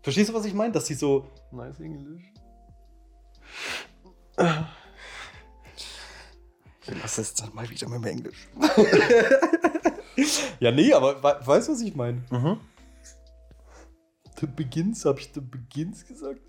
[0.03, 0.72] Verstehst du, was ich meine?
[0.72, 1.26] Dass sie so.
[1.50, 2.22] Nice English.
[7.03, 8.48] Was ist dann mal wieder mit dem Englisch?
[10.60, 12.22] ja, nee, aber we weißt du, was ich meine?
[12.30, 12.58] Mhm.
[14.40, 16.40] The Begins, hab ich The Begins gesagt?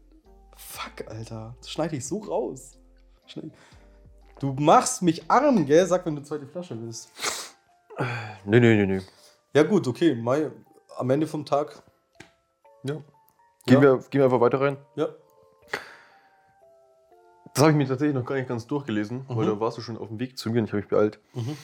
[0.55, 1.55] Fuck, Alter.
[1.59, 2.77] Das schneide ich so raus.
[3.27, 3.51] Schneid-
[4.39, 5.85] Du machst mich arm, gell?
[5.85, 7.09] Sag, wenn du zweite Flasche willst.
[8.45, 9.01] Nee, nee, nee, nee.
[9.53, 10.15] Ja, gut, okay.
[10.15, 10.51] Mai,
[10.97, 11.81] am Ende vom Tag.
[12.83, 12.95] Ja.
[12.95, 13.03] Gehen,
[13.75, 13.81] Ja.
[13.81, 14.77] Wir, gehen wir einfach weiter rein.
[14.95, 15.09] Ja.
[17.53, 19.49] Das habe ich mir tatsächlich noch gar nicht ganz durchgelesen, weil Mhm.
[19.51, 21.19] da warst du schon auf dem Weg zu mir und ich habe mich beeilt.
[21.35, 21.55] Mhm.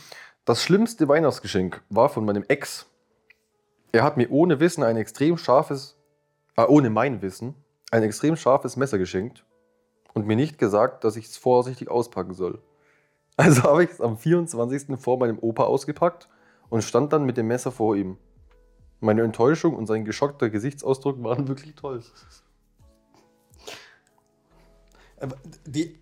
[0.50, 2.88] Das schlimmste Weihnachtsgeschenk war von meinem Ex.
[3.92, 5.96] Er hat mir ohne Wissen ein extrem scharfes,
[6.58, 7.54] äh, ohne mein Wissen,
[7.92, 9.46] ein extrem scharfes Messer geschenkt
[10.16, 12.64] und mir nicht gesagt, dass ich es vorsichtig auspacken soll.
[13.38, 15.00] Also habe ich es am 24.
[15.00, 16.30] vor meinem Opa ausgepackt
[16.70, 18.18] und stand dann mit dem Messer vor ihm.
[19.02, 22.02] Meine Enttäuschung und sein geschockter Gesichtsausdruck waren wirklich toll.
[25.68, 26.00] Die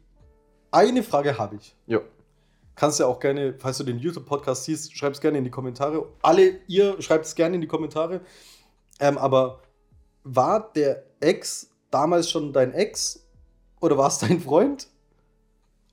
[0.71, 1.75] eine Frage habe ich.
[1.85, 1.99] Ja.
[2.78, 6.07] Kannst ja auch gerne, falls du den YouTube-Podcast siehst, schreib es gerne in die Kommentare.
[6.21, 8.21] Alle ihr schreibt es gerne in die Kommentare.
[8.99, 9.61] Ähm, aber
[10.23, 13.28] war der Ex damals schon dein Ex
[13.82, 14.89] oder war es dein Freund?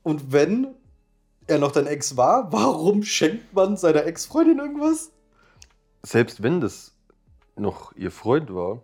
[0.02, 0.74] Und wenn
[1.46, 5.10] er noch dein Ex war, warum schenkt man seiner Ex-Freundin irgendwas?
[6.02, 6.92] Selbst wenn das
[7.56, 8.82] noch ihr Freund war,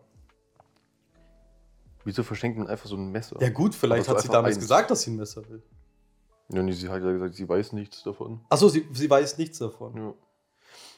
[2.04, 3.36] wieso verschenkt man einfach so ein Messer?
[3.42, 4.64] Ja gut, vielleicht Aber so hat sie damals eins.
[4.64, 5.62] gesagt, dass sie ein Messer will.
[6.52, 8.40] Ja, nee, sie hat ja gesagt, sie weiß nichts davon.
[8.48, 9.96] Achso, sie, sie weiß nichts davon.
[9.96, 10.14] Ja.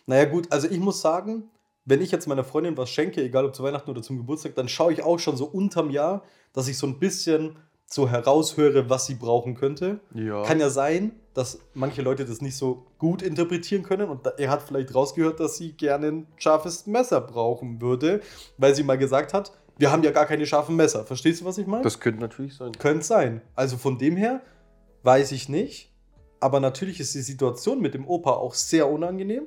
[0.07, 1.50] Naja, gut, also ich muss sagen,
[1.84, 4.68] wenn ich jetzt meiner Freundin was schenke, egal ob zu Weihnachten oder zum Geburtstag, dann
[4.68, 6.22] schaue ich auch schon so unterm Jahr,
[6.53, 10.00] dass ich so ein bisschen so heraushöre, was sie brauchen könnte.
[10.14, 10.42] ja.
[10.44, 14.62] Kann ja sein, dass manche Leute das nicht so gut interpretieren können und er hat
[14.62, 18.20] vielleicht rausgehört, dass sie gerne ein scharfes Messer brauchen würde,
[18.59, 21.05] weil sie mal gesagt hat, wir haben ja gar keine scharfen Messer.
[21.05, 21.82] Verstehst du, was ich meine?
[21.82, 22.72] Das könnte natürlich sein.
[22.72, 23.40] Könnte sein.
[23.55, 24.42] Also von dem her
[25.03, 25.92] weiß ich nicht.
[26.40, 29.46] Aber natürlich ist die Situation mit dem Opa auch sehr unangenehm.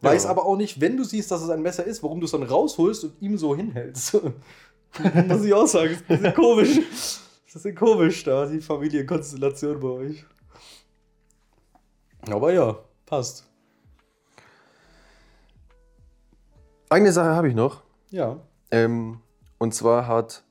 [0.00, 0.30] Weiß Ja.
[0.30, 2.42] aber auch nicht, wenn du siehst, dass es ein Messer ist, warum du es dann
[2.42, 4.14] rausholst und ihm so hinhältst.
[5.28, 6.76] Muss ich auch sagen, ist ein bisschen komisch.
[6.76, 10.24] Das ist ein bisschen komisch da, die Familienkonstellation bei euch.
[12.30, 13.44] Aber ja, passt.
[16.88, 17.82] Eine Sache habe ich noch.
[18.10, 18.40] Ja.
[18.70, 19.20] Ähm,
[19.58, 20.44] und zwar hat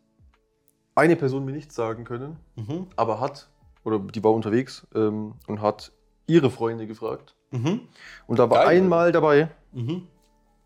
[0.96, 2.88] eine Person mir nichts sagen können, Mhm.
[2.96, 3.50] aber hat,
[3.84, 5.92] oder die war unterwegs ähm, und hat
[6.28, 7.36] ihre Freunde gefragt.
[7.52, 7.82] Mhm.
[8.28, 8.78] Und da war Geil.
[8.78, 10.08] einmal dabei, Mhm.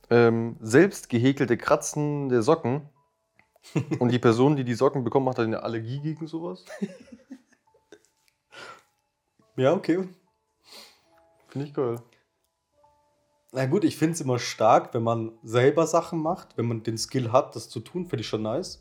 [0.09, 2.89] ähm, selbst gehäkelte kratzende Socken.
[3.99, 6.63] und die Person, die die Socken bekommen hat, hat eine Allergie gegen sowas.
[9.59, 10.07] Ja, okay.
[11.47, 11.99] Finde ich geil.
[13.51, 16.97] Na gut, ich finde es immer stark, wenn man selber Sachen macht, wenn man den
[16.97, 18.79] Skill hat, das zu tun, finde ich schon nice.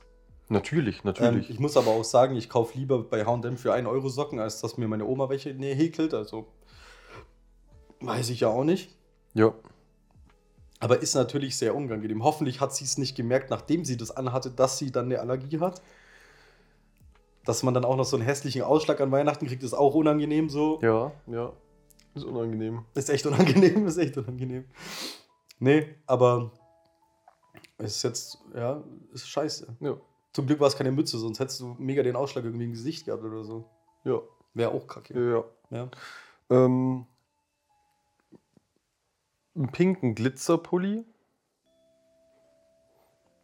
[0.49, 1.51] Natürlich, Ähm, natürlich.
[1.51, 4.61] ich muss aber auch sagen, ich kaufe lieber bei HM für 1 Euro Socken, als
[4.61, 6.14] dass mir meine Oma welche nee, häkelt.
[6.14, 6.47] Also
[8.01, 8.97] weiß ich ja auch nicht.
[9.34, 9.53] ja.
[10.78, 12.22] Aber ist natürlich sehr unangenehm.
[12.22, 15.59] Hoffentlich hat sie es nicht gemerkt, nachdem sie das anhatte, dass sie dann eine Allergie
[15.59, 15.80] hat.
[17.47, 20.51] Dass man dann auch noch so einen hässlichen Ausschlag an Weihnachten kriegt, ist auch unangenehm
[20.51, 20.78] so.
[20.82, 21.51] Ja, ja.
[22.14, 22.84] Ist unangenehm.
[22.94, 24.66] Ist echt unangenehm, ist echt unangenehm.
[25.59, 26.51] Nee, aber
[27.78, 28.84] ist jetzt, ja,
[29.14, 29.76] ist scheiße.
[29.80, 29.97] Ja.
[30.37, 33.07] Zum Glück war es keine Mütze, sonst hättest du mega den Ausschlag irgendwie im Gesicht
[33.07, 33.64] gehabt oder so.
[34.05, 34.20] Ja.
[34.53, 35.14] Wäre auch kacke.
[35.18, 35.45] Ja.
[35.74, 35.89] Ja.
[36.51, 37.07] Ähm,
[39.55, 41.07] einen pinken Glitzerpulli.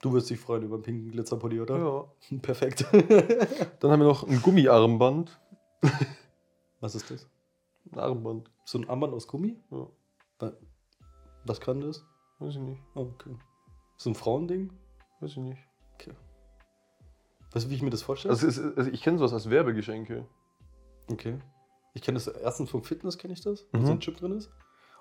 [0.03, 1.78] Du wirst dich freuen über einen pinken Glitzerpulli, oder?
[1.78, 2.36] Ja.
[2.43, 2.84] Perfekt.
[2.93, 5.40] Dann haben wir noch ein Gummiarmband.
[6.80, 7.26] Was ist das?
[7.90, 8.51] Ein Armband.
[8.66, 9.59] So ein Armband aus Gummi?
[9.70, 9.86] Ja.
[10.40, 10.53] Wa-
[11.47, 12.05] Was kann das?
[12.38, 12.82] Weiß ich nicht.
[12.95, 13.34] Oh, okay.
[13.97, 14.70] So ein Frauending?
[15.20, 15.66] Weiß ich nicht.
[17.55, 18.32] Weißt du, wie ich mir das vorstelle?
[18.32, 20.26] Also, ist, also ich kenne sowas als Werbegeschenke.
[21.11, 21.38] okay.
[21.94, 23.86] Ich kenne das erstens vom Fitness, kenne ich das, wo Mhm.
[23.86, 24.50] so ein Chip drin ist.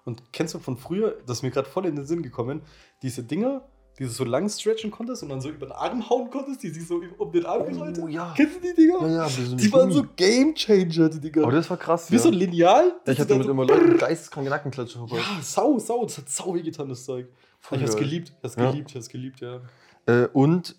[0.03, 2.61] Und kennst du von früher, das ist mir gerade voll in den Sinn gekommen,
[3.01, 3.63] diese Dinger,
[3.97, 6.69] die du so lang stretchen konntest und dann so über den Arm hauen konntest, die
[6.69, 8.09] sich so um den Arm gerollt Oh, haben?
[8.09, 8.33] ja.
[8.35, 9.07] Kennst du die Dinger?
[9.07, 11.43] Ja, ja, Die waren so Game Changer, die Dinger.
[11.43, 12.09] Aber das war krass.
[12.11, 12.21] Wie ja.
[12.21, 12.99] so ein Lineal.
[13.05, 15.17] ich hatte du mit dann immer Leuten geisteskranke Nackenklatsche vorbei.
[15.17, 16.03] Ja, sau, sau.
[16.03, 17.29] Das hat sau weh getan, das Zeug.
[17.59, 18.03] Voll ich hab's geil.
[18.05, 18.33] geliebt.
[18.37, 19.61] Ich hab's geliebt, ich hab's geliebt, ja.
[20.07, 20.75] Äh, und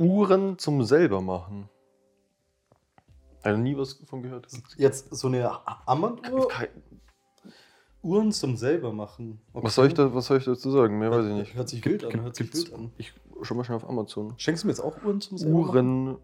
[0.00, 1.68] Uhren zum selber machen.
[3.42, 4.48] Also nie was davon gehört.
[4.76, 5.50] Jetzt so eine
[5.86, 6.68] Armbanduhr, Kein-
[8.02, 9.40] Uhren zum selber machen.
[9.52, 9.66] Okay.
[9.66, 10.98] Was, soll ich da, was soll ich dazu sagen?
[10.98, 11.54] Mehr weiß ich nicht.
[11.54, 12.92] Hört sich wild an, hört sich wild an.
[12.96, 14.32] Ich schau mal schnell auf Amazon.
[14.38, 16.18] Schenkst du mir jetzt auch Uhren zum selber machen?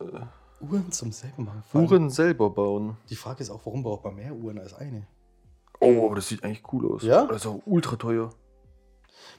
[0.00, 0.28] Uhren,
[0.60, 1.62] Uhren zum selber machen.
[1.72, 2.96] Uhren selber bauen.
[3.08, 5.06] Die Frage ist auch, warum braucht man mehr Uhren als eine?
[5.80, 7.02] Oh, aber das sieht eigentlich cool aus.
[7.02, 7.26] Ja?
[7.26, 8.30] Das ist auch ultra teuer.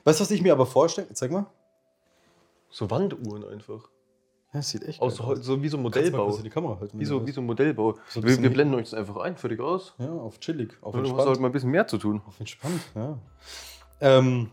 [0.03, 1.11] Weißt du, was ich mir aber vorstelle?
[1.13, 1.47] Zeig mal.
[2.69, 3.83] So Wanduhren einfach.
[4.53, 6.35] Ja, das sieht echt Aus, geil Hol- so wie so ein mal Modellbau.
[6.35, 6.99] in die Kamera halten.
[6.99, 7.97] Wie so, wie so ein Modellbau.
[8.09, 9.93] So ein wir, wir blenden euch das einfach ein, fertig aus.
[9.97, 11.29] Ja, auf chillig, auf Du hast entspannt.
[11.29, 12.21] halt mal ein bisschen mehr zu tun.
[12.25, 13.17] Auf entspannt, ja.
[13.99, 14.49] Ähm,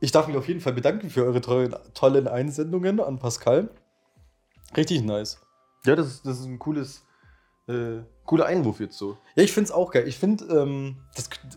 [0.00, 3.68] ich darf mich auf jeden Fall bedanken für eure tollen, tollen Einsendungen an Pascal.
[4.76, 5.40] Richtig nice.
[5.84, 7.04] Ja, das ist, das ist ein cooles,
[7.68, 9.16] äh, cooler Einwurf jetzt so.
[9.36, 10.06] Ja, ich finde es auch geil.
[10.08, 10.96] Ich finde, ähm,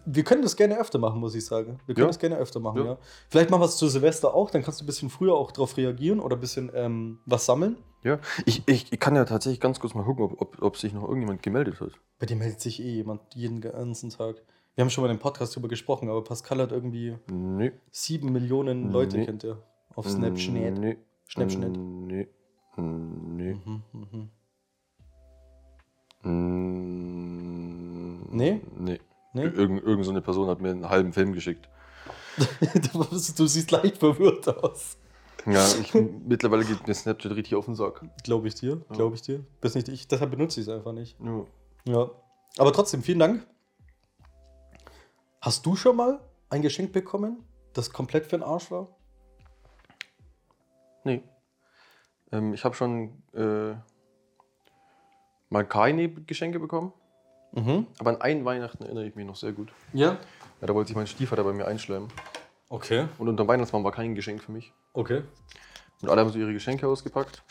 [0.05, 1.80] wir können das gerne öfter machen, muss ich sagen.
[1.86, 2.09] Wir können Ja.
[2.09, 2.86] das gerne öfter machen, ja.
[2.86, 2.97] Ja.
[3.30, 5.78] Vielleicht machen wir es zu Silvester auch, dann kannst du ein bisschen früher auch drauf
[5.78, 7.78] reagieren oder ein bisschen ähm, was sammeln.
[8.03, 10.91] Ja, ich, ich, ich kann ja tatsächlich ganz kurz mal gucken, ob, ob, ob sich
[10.93, 11.91] noch irgendjemand gemeldet hat.
[12.20, 14.41] Bei dir meldet sich eh jemand jeden ganzen Tag.
[14.76, 17.74] Wir haben schon mal im Podcast drüber gesprochen, aber Pascal hat irgendwie Nee.
[17.91, 19.26] sieben Millionen Leute, Nee.
[19.26, 19.57] kennt er.
[19.95, 20.53] Auf Snapchat.
[20.80, 20.97] Nee.
[21.30, 21.70] Snapchat.
[21.78, 22.28] Nee.
[22.78, 23.53] Nee.
[23.66, 24.30] Mhm, mhm.
[26.24, 28.61] Mm, Nee?
[28.78, 28.99] Nee.
[29.34, 29.43] Nee?
[29.43, 31.69] Irgend, irgend so eine Person hat mir einen halben Film geschickt.
[33.38, 34.97] du siehst leicht verwirrt aus.
[35.45, 35.93] Ja, ich,
[36.26, 38.05] mittlerweile geht mir Snapchat richtig auf den Sack.
[38.24, 38.95] Glaube ich dir, Ja.
[38.95, 39.45] glaube ich dir.
[39.59, 41.17] Bist nicht ich, deshalb benutze ich es einfach nicht.
[41.19, 41.45] Ja.
[41.86, 42.11] Ja.
[42.57, 43.45] Aber trotzdem, vielen Dank.
[45.41, 46.19] Hast du schon mal
[46.49, 47.43] ein Geschenk bekommen,
[47.74, 48.89] das komplett für den Arsch war?
[51.03, 51.24] Nee.
[52.32, 53.74] Ähm, ich habe schon äh,
[55.51, 56.91] mal keine Geschenke bekommen,
[57.53, 57.85] Mhm.
[57.99, 59.71] aber an einen Weihnachten erinnere ich mich noch sehr gut.
[59.93, 60.17] Ja.
[60.61, 62.07] Ja, da wollte sich mein Stiefvater bei mir einschleimen.
[62.69, 63.07] Okay.
[63.17, 64.71] Und unter dem Weihnachtsbaum war kein Geschenk für mich.
[64.93, 65.23] Okay.
[66.01, 67.43] Und alle haben so ihre Geschenke ausgepackt.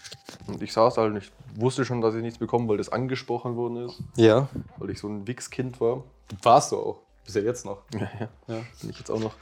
[0.47, 3.55] Und ich saß halt und ich wusste schon, dass ich nichts bekomme, weil das angesprochen
[3.57, 4.03] worden ist.
[4.17, 4.49] Ja.
[4.79, 6.05] Weil ich so ein Wichskind war.
[6.43, 7.01] Warst du auch.
[7.25, 7.83] Bis ja jetzt noch.
[7.95, 8.29] Ja, ja.
[8.49, 8.63] Ja.
[8.81, 9.35] Bin ich jetzt auch noch.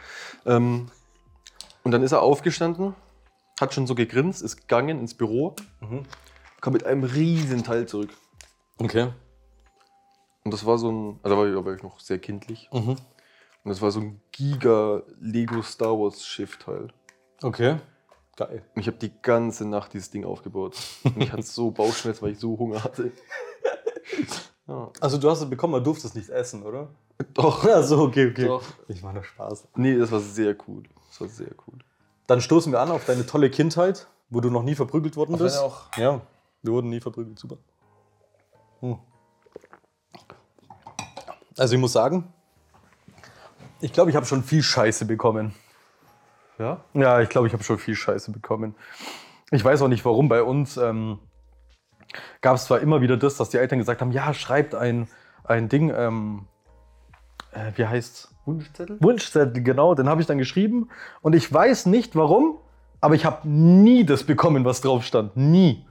[0.45, 0.89] Ähm,
[1.85, 2.95] und dann ist er aufgestanden,
[3.61, 6.03] hat schon so gegrinst, ist gegangen ins Büro, Mhm.
[6.61, 8.11] kam mit einem riesen Teil zurück.
[8.79, 9.13] Okay.
[10.45, 12.69] Und das war so ein, also da war ich, da war ich noch sehr kindlich.
[12.73, 12.91] Mhm.
[12.91, 12.99] Und
[13.65, 16.89] das war so ein Giga Lego Star Wars Schiff-Teil.
[17.43, 17.79] Okay.
[18.37, 18.63] Geil.
[18.75, 20.77] Und ich habe die ganze Nacht dieses Ding aufgebaut.
[21.03, 23.13] Und ich hatte so Bauchschmerzen, weil ich so Hunger hatte.
[24.69, 24.91] Ja.
[25.01, 26.91] Also du hast es bekommen, aber durftest nicht essen, oder?
[27.33, 27.65] Doch.
[27.65, 28.47] Ja, so, okay, okay.
[28.47, 28.63] Doch.
[28.87, 29.69] Ich mache nur Spaß.
[29.77, 30.83] Nee, das war sehr cool.
[31.09, 31.79] Das war sehr cool.
[32.27, 35.41] Dann stoßen wir an auf deine tolle Kindheit, wo du noch nie verprügelt worden Auf
[35.41, 35.59] bist.
[35.59, 35.97] auch.
[35.97, 36.21] Ja,
[36.63, 37.39] wir wurden nie verprügelt.
[37.39, 37.57] Super.
[38.81, 38.99] Hm.
[41.57, 42.33] Also ich muss sagen,
[43.81, 45.55] ich glaube, ich habe schon viel Scheiße bekommen.
[46.59, 46.85] Ja?
[46.95, 48.75] Ja, ich glaube, ich habe schon viel Scheiße bekommen.
[49.51, 50.29] Ich weiß auch nicht warum.
[50.29, 51.19] Bei uns ähm,
[52.41, 55.09] gab es zwar immer wieder das, dass die Eltern gesagt haben, ja, schreibt ein,
[55.45, 56.47] ein Ding, ähm,
[57.53, 58.35] äh, wie heißt's?
[58.45, 58.99] Wunschzettel?
[59.01, 60.89] Wunschzettel, genau, den habe ich dann geschrieben.
[61.21, 62.59] Und ich weiß nicht warum,
[63.01, 65.37] aber ich habe nie das bekommen, was drauf stand.
[65.37, 65.87] Nie.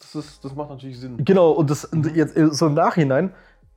[0.00, 1.24] Das, ist, das macht natürlich Sinn.
[1.24, 3.32] Genau, und das und jetzt äh, so im Nachhinein,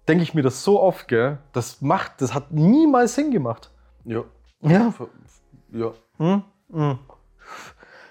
[0.08, 1.38] denke ich mir das so oft, gell?
[1.52, 3.72] Das macht, das hat niemals Sinn gemacht.
[4.06, 4.24] Ja.
[4.62, 4.94] Ja.
[5.72, 5.94] Ja.
[6.18, 6.44] Hm?
[6.72, 7.00] Hm.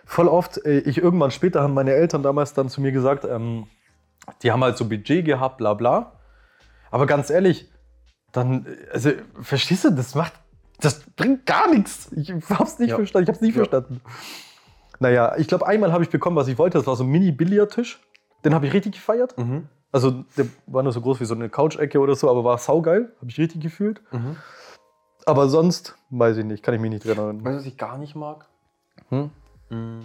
[0.04, 3.66] Voll oft, äh, ich irgendwann später haben meine Eltern damals dann zu mir gesagt, ähm,
[4.42, 6.12] die haben halt so Budget gehabt, bla bla.
[6.90, 7.70] Aber ganz ehrlich,
[8.32, 9.10] dann, äh, also,
[9.40, 10.34] verstehst du, das macht,
[10.80, 12.12] das bringt gar nichts.
[12.12, 12.96] Ich hab's nicht Ja.
[12.96, 13.64] verstanden, ich hab's nicht Ja.
[13.64, 14.00] verstanden.
[15.02, 16.78] Naja, ich glaube, einmal habe ich bekommen, was ich wollte.
[16.78, 18.00] Das war so ein Mini-Billardtisch.
[18.44, 19.36] Den habe ich richtig gefeiert.
[19.36, 19.68] Mhm.
[19.90, 23.12] Also, der war nur so groß wie so eine Couch-Ecke oder so, aber war saugeil.
[23.20, 24.00] Habe ich richtig gefühlt.
[24.12, 24.36] Mhm.
[25.26, 27.44] Aber sonst, weiß ich nicht, kann ich mich nicht dran erinnern.
[27.44, 28.46] Weißt du, was ich gar nicht mag?
[29.08, 29.30] Hm?
[29.70, 30.02] Mhm.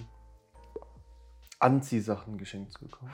[1.60, 3.12] Anziehsachen geschenkt zu bekommen.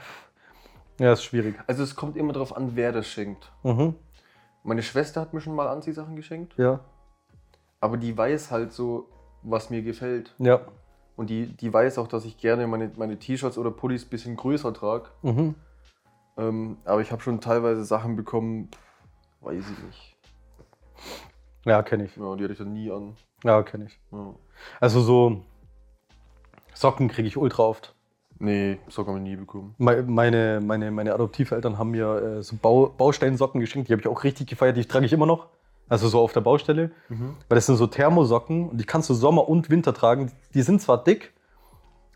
[0.99, 1.55] Ja, ist schwierig.
[1.67, 3.51] Also es kommt immer darauf an, wer das schenkt.
[3.63, 3.95] Mhm.
[4.63, 6.79] Meine Schwester hat mir schon mal Anziehsachen geschenkt, Ja.
[7.81, 9.09] aber die weiß halt so,
[9.41, 10.33] was mir gefällt.
[10.37, 10.61] Ja.
[11.15, 14.35] Und die, die weiß auch, dass ich gerne meine, meine T-Shirts oder Pullis ein bisschen
[14.35, 15.05] größer trage.
[15.21, 15.55] Mhm.
[16.37, 18.69] Ähm, aber ich habe schon teilweise Sachen bekommen,
[19.41, 20.15] weiß ich nicht.
[21.65, 22.15] Ja, kenne ich.
[22.17, 23.15] Ja, die hatte ich dann nie an.
[23.43, 23.99] Ja, kenne ich.
[24.11, 24.33] Ja.
[24.79, 25.43] Also so
[26.73, 27.93] Socken kriege ich ultra oft.
[28.39, 29.75] Nee, Socken habe ich nie bekommen.
[29.77, 34.07] Me- Meine, meine, meine Adoptiveltern haben mir äh, so Bau, Bausteinsocken geschenkt, die habe ich
[34.07, 35.47] auch richtig gefeiert, die trage ich immer noch.
[35.89, 36.91] Also so auf der Baustelle.
[37.09, 37.35] Mhm.
[37.49, 40.31] Weil das sind so Thermosocken und die kannst du Sommer und Winter tragen.
[40.53, 41.33] Die sind zwar dick,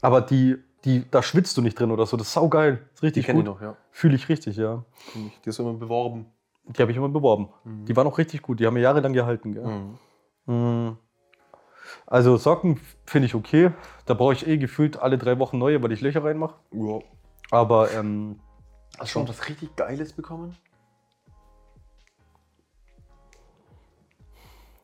[0.01, 2.17] aber die, die, da schwitzt du nicht drin oder so.
[2.17, 2.77] Das ist saugeil.
[2.77, 3.45] Das ist Die richtig ich gut.
[3.45, 3.75] noch, ja.
[3.91, 4.83] Fühle ich richtig, ja.
[5.15, 6.27] Die ist immer beworben.
[6.65, 7.49] Die habe ich immer beworben.
[7.63, 7.85] Mhm.
[7.85, 8.59] Die waren auch richtig gut.
[8.59, 9.53] Die haben mir jahrelang gehalten.
[9.53, 9.65] Gell?
[9.65, 9.97] Mhm.
[10.53, 10.97] Mm.
[12.05, 13.71] Also Socken finde ich okay.
[14.05, 16.55] Da brauche ich eh gefühlt alle drei Wochen neue, weil ich Löcher reinmache.
[16.71, 16.99] Ja.
[17.51, 18.39] Aber ähm,
[18.97, 20.55] Hast du schon was richtig Geiles bekommen?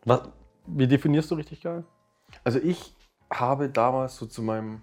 [0.05, 0.29] Was,
[0.65, 1.83] wie definierst du richtig geil?
[2.43, 2.95] Also ich
[3.31, 4.81] habe damals so zu meinem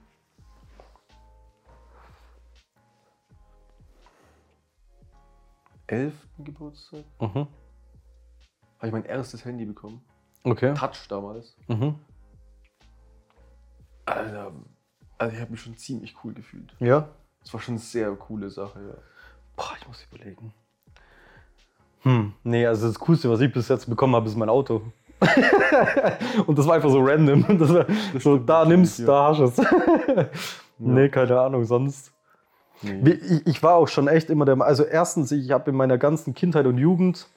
[5.86, 7.46] elften Geburtstag Mhm.
[8.78, 10.00] habe ich mein erstes Handy bekommen.
[10.44, 10.72] Okay.
[10.74, 11.56] Touch damals.
[11.68, 11.96] Mhm.
[14.06, 14.52] Alter,
[15.18, 16.74] also ich habe mich schon ziemlich cool gefühlt.
[16.78, 17.08] Ja.
[17.42, 18.94] Das war schon eine sehr coole Sache, ja.
[19.56, 20.54] Boah, ich muss überlegen.
[22.02, 24.82] Hm, nee, also das Coolste, was ich bis jetzt bekommen habe, ist mein Auto.
[26.46, 27.44] Und das war einfach so random.
[27.58, 27.86] Das war
[28.18, 29.06] so, da nimmst, ja.
[29.06, 29.60] da hast du es.
[30.82, 32.10] Nee, keine Ahnung, sonst.
[32.80, 33.10] Nee.
[33.10, 34.58] Ich, ich war auch schon echt immer der.
[34.62, 37.28] Also, erstens, ich habe in meiner ganzen Kindheit und Jugend,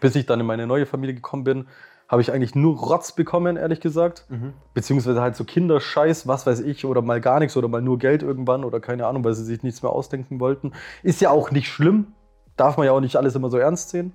[0.00, 1.66] bis ich dann in meine neue Familie gekommen bin,
[2.08, 4.24] habe ich eigentlich nur Rotz bekommen, ehrlich gesagt.
[4.30, 4.54] Mhm.
[4.72, 8.22] Beziehungsweise halt so Kinderscheiß, was weiß ich, oder mal gar nichts oder mal nur Geld
[8.22, 10.72] irgendwann oder keine Ahnung, weil sie sich nichts mehr ausdenken wollten.
[11.02, 12.14] Ist ja auch nicht schlimm.
[12.56, 14.14] Darf man ja auch nicht alles immer so ernst sehen.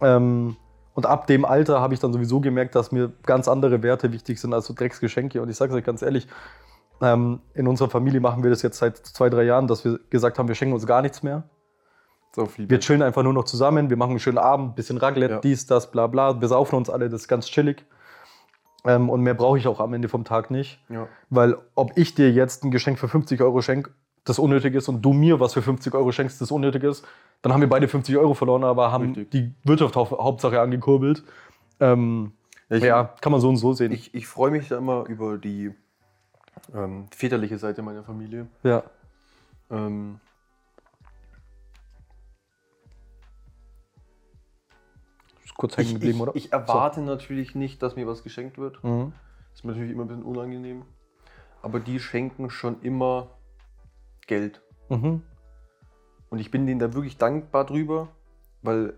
[0.00, 0.56] Ähm,
[0.94, 4.40] und ab dem Alter habe ich dann sowieso gemerkt, dass mir ganz andere Werte wichtig
[4.40, 5.40] sind als so Drecksgeschenke.
[5.40, 6.26] Und ich sage es euch ganz ehrlich,
[7.00, 10.38] ähm, in unserer Familie machen wir das jetzt seit zwei, drei Jahren, dass wir gesagt
[10.38, 11.44] haben, wir schenken uns gar nichts mehr.
[12.34, 12.68] So viel.
[12.70, 15.40] Wir chillen einfach nur noch zusammen, wir machen einen schönen Abend, bisschen Raclette, Ja.
[15.40, 16.40] dies, das, bla bla.
[16.40, 17.84] Wir saufen uns alle, das ist ganz chillig.
[18.84, 20.82] Ähm, und mehr brauche ich auch am Ende vom Tag nicht.
[20.88, 21.06] ja.
[21.30, 23.90] Weil ob ich dir jetzt ein Geschenk für 50 Euro schenke,
[24.24, 27.04] das unnötig ist, und du mir was für 50 Euro schenkst, das unnötig ist,
[27.42, 29.30] dann haben wir beide 50 Euro verloren, aber haben Richtig.
[29.32, 31.24] die Wirtschaft hau Hauptsache angekurbelt.
[31.80, 32.32] Ähm,
[32.68, 33.90] Ich, ja, kann man so und so sehen.
[33.92, 35.72] ich, ich freue mich da immer über die
[36.74, 38.46] ähm, väterliche Seite meiner Familie.
[38.62, 38.82] ja.
[39.70, 40.20] Ähm,
[45.44, 46.32] Ist kurz hängen ich, geblieben, oder?
[46.36, 48.78] ich erwarte natürlich nicht, dass mir was geschenkt wird.
[48.82, 48.88] So.
[48.88, 49.12] Mhm.
[49.54, 50.82] ist mir natürlich immer ein bisschen unangenehm.
[51.62, 53.28] Aber die schenken schon immer
[54.32, 54.62] Geld.
[54.88, 55.22] Mhm.
[56.30, 58.08] Und ich bin denen da wirklich dankbar drüber,
[58.62, 58.94] weil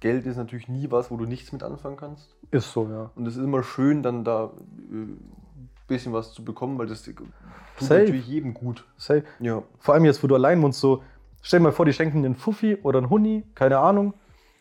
[0.00, 2.34] Geld ist natürlich nie was, wo du nichts mit anfangen kannst.
[2.50, 3.10] Ist so, ja.
[3.14, 4.52] Und es ist immer schön, dann da
[4.90, 5.18] ein
[5.86, 7.16] bisschen was zu bekommen, weil das tut
[7.78, 8.00] Safe.
[8.00, 8.86] natürlich jedem gut.
[8.96, 9.22] Say.
[9.38, 9.62] Ja.
[9.78, 11.02] Vor allem jetzt, wo du allein wohnst, so,
[11.42, 14.14] stell dir mal vor, die schenken dir einen Fuffi oder einen Huni, keine Ahnung.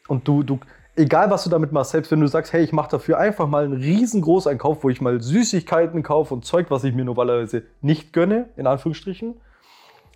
[0.10, 0.60] Und du, du,
[0.98, 3.64] egal was du damit machst, selbst wenn du sagst, hey, ich mache dafür einfach mal
[3.64, 8.12] einen riesen Großeinkauf, wo ich mal Süßigkeiten kaufe und Zeug, was ich mir normalerweise nicht
[8.12, 9.36] gönne, in Anführungsstrichen.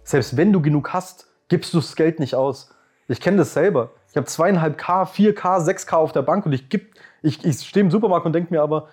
[0.07, 2.73] Selbst wenn du genug hast, gibst du das Geld nicht aus.
[3.09, 3.91] Ich kenne das selber.
[4.09, 7.83] Ich habe zweieinhalb K, 4K, 6K auf der Bank und ich, geb- ich, ich stehe
[7.85, 8.87] im Supermarkt und denke mir aber,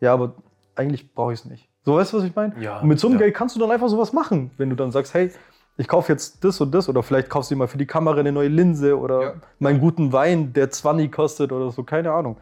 [0.00, 0.34] ja, aber
[0.76, 1.68] eigentlich brauche ich es nicht.
[1.86, 2.54] So, weißt du, was ich meine?
[2.60, 3.22] Ja, Und mit so einem ja.
[3.22, 5.32] Geld kannst du dann einfach sowas machen, wenn du dann sagst, hey,
[5.78, 8.18] ich kaufe jetzt das und das oder vielleicht kaufst du dir mal für die Kamera
[8.20, 9.34] eine neue Linse oder Ja.
[9.60, 12.36] meinen guten Wein, der 20 kostet oder so, keine Ahnung.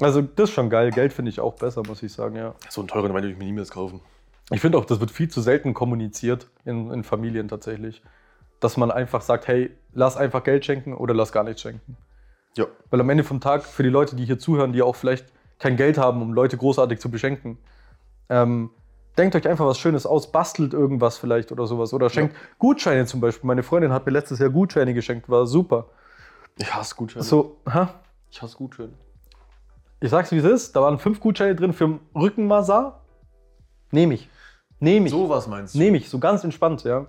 [0.00, 0.90] Also das ist schon geil.
[0.90, 2.54] Geld finde ich auch besser, muss ich sagen, ja.
[2.68, 4.00] So einen teuren Wein würde ich mir niemals kaufen.
[4.50, 8.02] Ich finde auch, das wird viel zu selten kommuniziert in, in Familien tatsächlich.
[8.60, 11.96] Dass man einfach sagt, hey, lass einfach Geld schenken oder lass gar nichts schenken.
[12.56, 12.66] Ja.
[12.90, 15.26] Weil am Ende vom Tag, für die Leute, die hier zuhören, die auch vielleicht
[15.58, 17.58] kein Geld haben, um Leute großartig zu beschenken,
[18.28, 18.70] ähm,
[19.16, 21.92] denkt euch einfach was Schönes aus, bastelt irgendwas vielleicht oder sowas.
[21.92, 23.46] Oder schenkt Gutscheine zum Beispiel.
[23.46, 25.86] Meine Freundin hat mir letztes Jahr Gutscheine geschenkt, war super.
[26.56, 27.24] Ich hasse Gutscheine.
[27.24, 27.94] So, ha?
[28.30, 28.92] Ich hasse Gutscheine.
[30.00, 32.94] Ich sag's wie es ist, da waren fünf Gutscheine drin für Rückenmassage.
[33.90, 34.28] Nehme ich.
[34.80, 35.12] Nehme ich.
[35.12, 35.78] So was meinst du?
[35.78, 37.06] Nehme ich, so ganz entspannt, ja.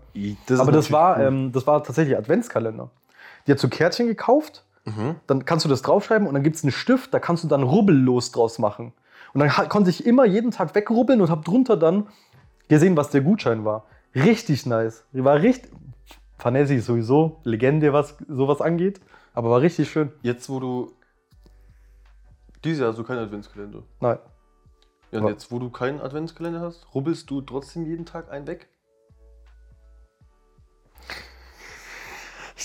[0.47, 2.89] Das Aber das war, ähm, das war tatsächlich Adventskalender.
[3.45, 4.65] Die hat so Kärtchen gekauft.
[4.85, 5.17] Mhm.
[5.27, 7.63] dann kannst du das draufschreiben und dann gibt es einen Stift, da kannst du dann
[7.63, 8.93] rubbellos draus machen.
[9.33, 12.07] Und dann konnte ich immer jeden Tag wegrubbeln und habe drunter dann
[12.69, 13.85] gesehen, was der Gutschein war.
[14.15, 15.03] Richtig nice.
[15.11, 15.71] War richtig.
[16.39, 19.01] Vanessa ist sowieso Legende, was sowas angeht,
[19.33, 20.11] aber war richtig schön.
[20.23, 20.93] Jetzt, wo du.
[22.63, 23.83] Dieses Jahr hast du keinen Adventskalender.
[23.99, 24.17] Nein.
[25.11, 28.67] Ja, und jetzt, wo du keinen Adventskalender hast, rubbelst du trotzdem jeden Tag einen weg?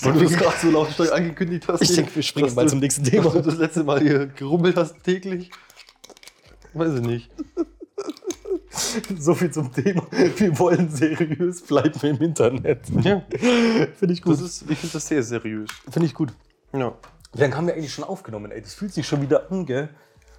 [0.01, 1.81] Weil du das gerade so lautstark angekündigt hast.
[1.81, 3.29] Ich denke, wir springen dass mal du- zum nächsten Dass Thema.
[3.29, 5.51] du das letzte Mal hier gerubbelt hast täglich.
[6.73, 7.31] Weiß ich nicht.
[9.17, 10.05] So viel zum Thema.
[10.11, 12.81] Wir wollen seriös bleiben im Internet.
[13.03, 14.33] Ja, Finde ich gut.
[14.33, 15.69] das ist, ich finde das sehr seriös.
[15.89, 16.33] Finde ich gut.
[16.73, 16.93] Ja.
[17.33, 18.61] Wie lange haben wir eigentlich schon aufgenommen, ey?
[18.61, 19.87] Das fühlt sich schon wieder an, gell?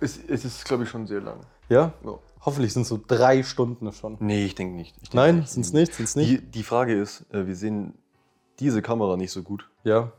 [0.00, 1.40] Es, es ist, glaube ich, schon sehr lang.
[1.68, 1.92] Ja?
[2.04, 2.18] Ja.
[2.44, 4.16] Hoffentlich sind es so drei Stunden schon.
[4.20, 4.94] Nee, ich denke nicht.
[5.02, 6.30] Ich denk Nein, sind es nicht, sind es nicht.
[6.30, 7.94] Die, die Frage ist, äh, wir sehen
[8.60, 9.68] diese Kamera nicht so gut.
[9.84, 10.12] Ja,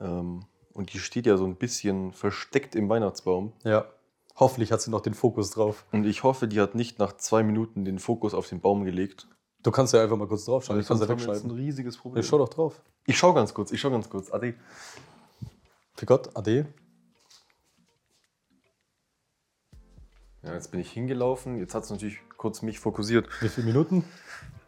[0.00, 3.52] Ähm, und die steht ja so ein bisschen versteckt im Weihnachtsbaum.
[3.64, 3.84] ja.
[4.36, 5.84] Hoffentlich hat sie noch den Fokus drauf.
[5.92, 9.28] Und ich hoffe, die hat nicht nach zwei Minuten den Fokus auf den Baum gelegt.
[9.62, 10.80] Du kannst ja einfach mal kurz drauf schauen.
[10.80, 12.22] Ich kann sonst ja ein riesiges Problem.
[12.22, 12.80] schau doch drauf.
[13.06, 14.32] Ich schau ganz kurz, ich schau ganz kurz.
[14.32, 14.54] Ade.
[15.94, 16.72] Für Gott, Ade.
[20.42, 21.58] Ja, jetzt bin ich hingelaufen.
[21.58, 23.28] Jetzt hat es natürlich kurz mich fokussiert.
[23.40, 24.04] Wie viele Minuten?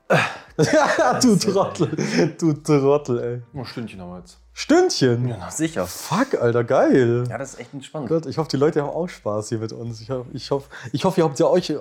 [1.23, 2.35] du Trottel.
[2.39, 3.43] Du Trottel, ey.
[3.59, 4.39] Oh, Stündchen haben wir jetzt.
[4.53, 5.35] Stündchen.
[5.39, 5.87] na sicher.
[5.87, 7.25] Fuck, Alter, geil.
[7.29, 8.09] Ja, das ist echt entspannt.
[8.09, 10.03] Gott, ich hoffe, die Leute haben auch Spaß hier mit uns.
[10.03, 11.73] Ich hoffe, ich hoffe, ich hoffe ihr habt ja euch,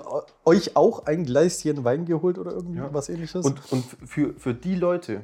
[0.46, 2.88] euch auch ein Gläschen Wein geholt oder irgendwie Ja.
[2.94, 3.44] was ähnliches.
[3.44, 5.22] Und, und für, für die Leute,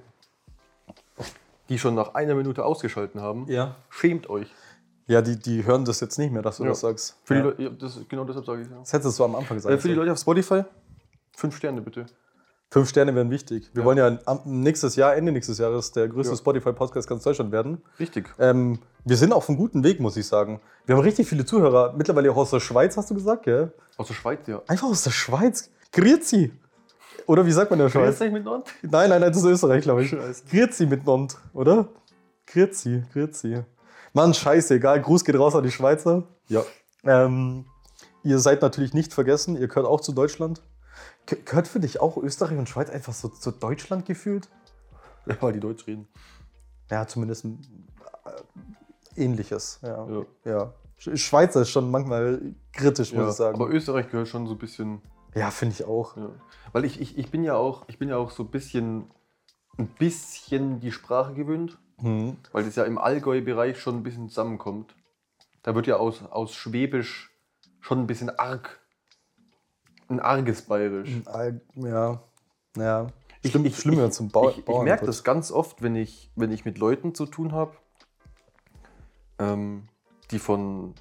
[1.70, 3.76] die schon nach einer Minute ausgeschalten haben, ja.
[3.88, 4.48] schämt euch.
[5.08, 6.68] Ja, die, die hören das jetzt nicht mehr, dass du Ja.
[6.70, 7.16] das sagst.
[7.24, 7.44] Für die ja.
[7.46, 8.76] Leute, ja, das, genau deshalb sage ich ja.
[8.78, 9.74] Das hättest du am Anfang gesagt.
[9.74, 10.62] Äh, für die Leute auf Spotify,
[11.36, 12.06] fünf Sterne bitte.
[12.70, 13.70] Fünf Sterne wären wichtig.
[13.72, 13.86] Wir Ja.
[13.86, 16.38] wollen ja nächstes Jahr, Ende nächstes Jahres, der größte Ja.
[16.38, 17.80] Spotify-Podcast ganz Deutschland werden.
[17.98, 18.28] Richtig.
[18.38, 20.60] Ähm, wir sind auf einem guten Weg, muss ich sagen.
[20.84, 21.94] Wir haben richtig viele Zuhörer.
[21.96, 23.72] Mittlerweile auch aus der Schweiz, hast du gesagt, gell?
[23.96, 24.60] Aus der Schweiz, ja.
[24.66, 25.70] Einfach aus der Schweiz.
[25.92, 26.52] Grüezi.
[27.26, 28.20] Oder wie sagt man in der Schweiz?
[28.20, 28.66] nicht miteinander?
[28.82, 30.10] Nein, nein, nein, das ist Österreich, glaube ich.
[30.10, 30.44] Scheiße.
[30.50, 31.88] Grüezi miteinander, oder?
[32.46, 33.64] Grüezi, Grüezi.
[34.18, 35.00] Mann, scheiße, egal.
[35.00, 36.24] Gruß geht raus an die Schweizer.
[36.48, 36.62] Ja.
[37.04, 37.66] Ähm,
[38.24, 40.60] ihr seid natürlich nicht vergessen, ihr gehört auch zu Deutschland.
[41.26, 44.48] Ge- Gehört für dich auch Österreich und Schweiz einfach so zu Deutschland gefühlt?
[45.26, 46.08] Ja, weil die Deutsch reden.
[46.90, 47.50] Ja, zumindest äh,
[49.16, 49.78] ähnliches.
[49.82, 50.06] Ja.
[50.08, 50.22] Ja.
[50.44, 50.72] ja.
[51.00, 52.40] Sch- Schweizer ist schon manchmal
[52.72, 53.54] kritisch, muss Ja, ich sagen.
[53.54, 55.00] aber Österreich gehört schon so ein bisschen.
[55.34, 56.16] ja, finde ich auch.
[56.16, 56.30] Ja.
[56.72, 59.10] Weil ich, ich, ich bin ja auch, ich bin ja auch so ein bisschen,
[59.78, 62.36] ein bisschen die Sprache gewöhnt, Hm.
[62.52, 64.94] weil das ja im Allgäu-Bereich schon ein bisschen zusammenkommt.
[65.62, 67.30] Da wird ja aus, aus Schwäbisch
[67.80, 68.80] schon ein bisschen arg.
[70.08, 71.10] Ein arges Bayerisch.
[71.76, 72.22] Ja,
[72.76, 73.06] ja.
[73.42, 75.94] Ich- Schlimm, ich- schlimm wenn man zum Bau Ich, ich merke das ganz oft, wenn
[75.96, 77.76] ich, wenn ich mit Leuten zu tun habe,
[79.38, 79.88] ähm,
[80.30, 80.94] die von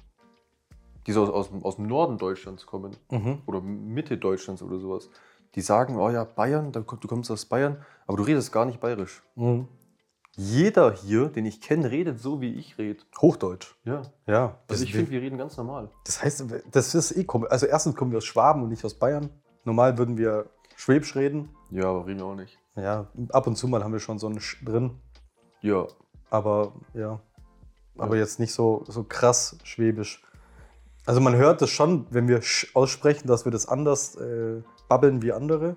[1.06, 3.40] die so aus, aus, dem- aus dem Norden Deutschlands kommen Mhm.
[3.46, 5.08] oder Mitte Deutschlands oder sowas.
[5.54, 9.22] Die sagen, oh ja, Bayern, du kommst aus Bayern, aber du redest gar nicht bayerisch.
[9.34, 9.68] Mhm.
[10.36, 13.00] Jeder hier, den ich kenne, redet so, wie ich rede.
[13.20, 13.74] Hochdeutsch.
[13.84, 14.02] Ja.
[14.26, 14.58] Ja.
[14.68, 15.90] Also ich finde, wir reden ganz normal.
[16.04, 17.50] Das heißt, das ist eh komisch.
[17.50, 19.30] Also erstens kommen wir aus Schwaben und nicht aus Bayern.
[19.64, 21.48] Normal würden wir Schwäbisch reden.
[21.70, 22.56] Ja, aber reden wir auch nicht.
[22.76, 24.92] Ja, ab und zu mal haben wir schon so einen Sch drin.
[25.60, 25.88] Ja.
[26.30, 27.20] Aber ja.
[27.96, 30.22] Aber jetzt nicht so, so krass Schwäbisch.
[31.08, 35.22] Also man hört das schon, wenn wir Sch aussprechen, dass wir das anders äh, babbeln
[35.22, 35.76] wie andere.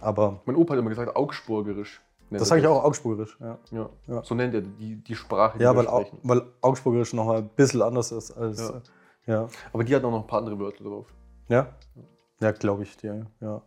[0.00, 2.02] Aber Mein Opa hat immer gesagt, Augsburgerisch.
[2.30, 3.38] das sage ich auch Augsburgerisch.
[3.40, 3.88] Ja, Ja.
[4.06, 4.22] Ja.
[4.22, 6.18] So nennt er die, die Sprache, die ja wir weil, sprechen.
[6.22, 8.58] weil Augsburgerisch noch mal ein bisschen anders ist als.
[8.60, 8.70] Ja.
[8.74, 8.82] Ja.
[9.26, 11.06] Ja, Aber die hat auch noch ein paar andere Wörter drauf.
[11.48, 11.68] ja,
[12.40, 13.26] ja glaube ich dir.
[13.40, 13.62] Ja,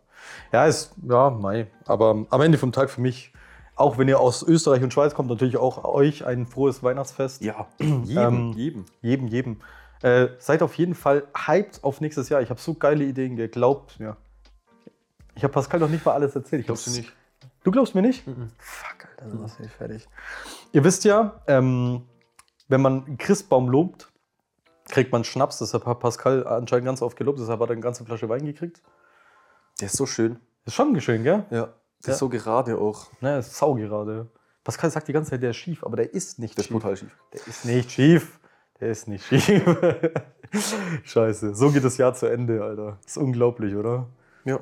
[0.52, 1.66] ja, ist, ja, Mai.
[1.86, 3.32] Aber am Ende vom Tag für mich,
[3.74, 7.42] auch wenn ihr aus Österreich und Schweiz kommt, natürlich auch euch ein frohes Weihnachtsfest.
[7.42, 8.52] Ja, Ähm, jedem.
[8.52, 8.84] jedem.
[9.02, 9.56] Jedem, jedem.
[10.02, 12.40] Äh, seid auf jeden Fall hyped auf nächstes Jahr.
[12.40, 14.16] Ich habe so geile Ideen, geglaubt mir.
[15.34, 16.60] Ich habe Pascal noch nicht mal alles erzählt.
[16.60, 17.12] Ich Glaubst du nicht?
[17.64, 18.26] Du glaubst mir nicht?
[18.26, 18.50] Mhm.
[18.58, 20.08] Fuck, Alter, dann ist nicht fertig.
[20.72, 22.02] Ihr wisst ja, ähm,
[22.68, 24.10] wenn man einen Christbaum lobt,
[24.88, 25.58] kriegt man Schnaps.
[25.58, 27.38] Deshalb hat Pascal anscheinend ganz oft gelobt.
[27.40, 28.82] Deshalb hat er eine ganze Flasche Wein gekriegt.
[29.80, 30.38] Der ist so schön.
[30.64, 31.44] Ist schon geschehen, gell?
[31.50, 31.74] Ja.
[32.04, 32.12] Der Ja.
[32.12, 33.06] ist so gerade auch.
[33.20, 34.28] Ne, ist sau gerade.
[34.64, 36.74] Pascal sagt die ganze Zeit, der ist schief, aber der ist nicht Der ist schief.
[36.74, 37.16] brutal schief.
[37.32, 38.38] Der ist nicht schief.
[38.80, 39.64] Der ist nicht schief.
[41.04, 41.54] Scheiße.
[41.54, 42.98] So geht das Jahr zu Ende, Alter.
[43.04, 44.08] ist unglaublich, oder?
[44.44, 44.60] Ja.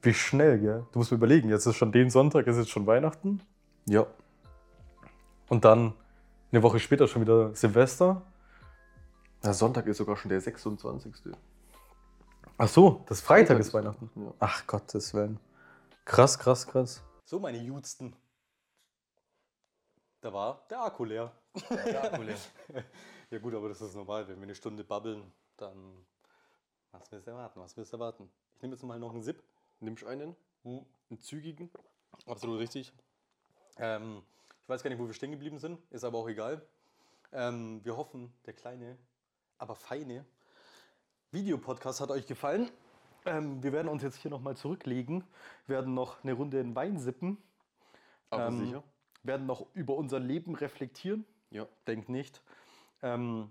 [0.00, 0.86] Wie schnell, gell?
[0.92, 3.40] Du musst mir überlegen, jetzt ist schon den Sonntag, ist jetzt schon Weihnachten.
[3.86, 4.06] Ja.
[5.48, 5.94] Und dann
[6.50, 8.22] Eine Woche später schon wieder Silvester.
[9.42, 11.14] Na, Sonntag ist sogar schon der 26.
[12.58, 14.10] Ach so, das Freitag Freitag ist Weihnachten.
[14.14, 14.34] Ja.
[14.38, 15.40] Ach Gottes Willen.
[16.04, 17.02] Krass, krass, krass.
[17.24, 18.14] So, meine Jutsten.
[20.20, 21.32] Da war der Akku leer.
[21.70, 22.36] Der Akku leer.
[23.32, 24.28] ja gut, aber das ist normal.
[24.28, 26.06] Wenn wir eine Stunde babbeln, dann
[26.92, 27.60] was willst du erwarten?
[27.60, 28.30] Was willst du erwarten?
[28.56, 29.42] Ich nehme jetzt mal noch einen Sip.
[29.80, 31.70] Nimmst einen, Hm, einen zügigen.
[32.26, 32.92] Absolut richtig.
[33.78, 34.22] Ähm,
[34.62, 36.62] ich weiß gar nicht, wo wir stehen geblieben sind, ist aber auch egal.
[37.32, 38.96] Ähm, wir hoffen, der kleine,
[39.58, 40.24] aber feine
[41.32, 42.70] Videopodcast hat euch gefallen.
[43.24, 45.24] Ähm, wir werden uns jetzt hier nochmal zurücklegen,
[45.66, 47.38] werden noch eine Runde in Wein sippen,
[48.30, 48.82] Aber Ähm, sicher.
[49.22, 51.24] werden noch über unser Leben reflektieren.
[51.50, 51.66] Ja.
[51.86, 52.42] Denkt nicht.
[53.02, 53.50] Ähm,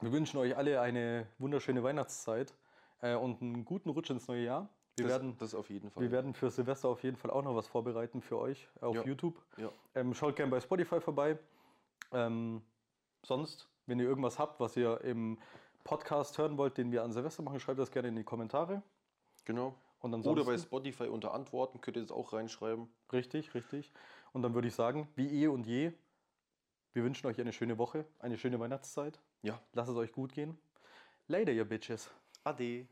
[0.00, 2.54] wir wünschen euch alle eine wunderschöne Weihnachtszeit
[3.00, 4.68] äh, und einen guten Rutsch ins neue Jahr.
[4.96, 6.02] Wir das, werden das auf jeden Fall.
[6.02, 9.04] wir werden für Silvester auf jeden Fall auch noch was vorbereiten für euch auf Ja.
[9.04, 9.40] YouTube.
[9.56, 9.70] Ja.
[9.94, 11.38] Ähm, schaut gerne bei Spotify vorbei.
[12.12, 12.62] Ähm,
[13.24, 15.38] sonst, wenn ihr irgendwas habt, was ihr im
[15.84, 18.82] Podcast hören wollt, den wir an Silvester machen, schreibt das gerne in die Kommentare.
[19.44, 19.74] Genau.
[20.00, 22.88] Oder bei Spotify unter Antworten könnt ihr das auch reinschreiben.
[23.12, 23.92] richtig, richtig.
[24.32, 25.92] Und dann würde ich sagen, wie eh und je,
[26.98, 29.20] wir wünschen euch eine schöne Woche, eine schöne Weihnachtszeit.
[29.42, 29.62] Ja.
[29.72, 30.58] Lasst es euch gut gehen.
[31.28, 32.10] Later, ihr Bitches.
[32.42, 32.88] Ade.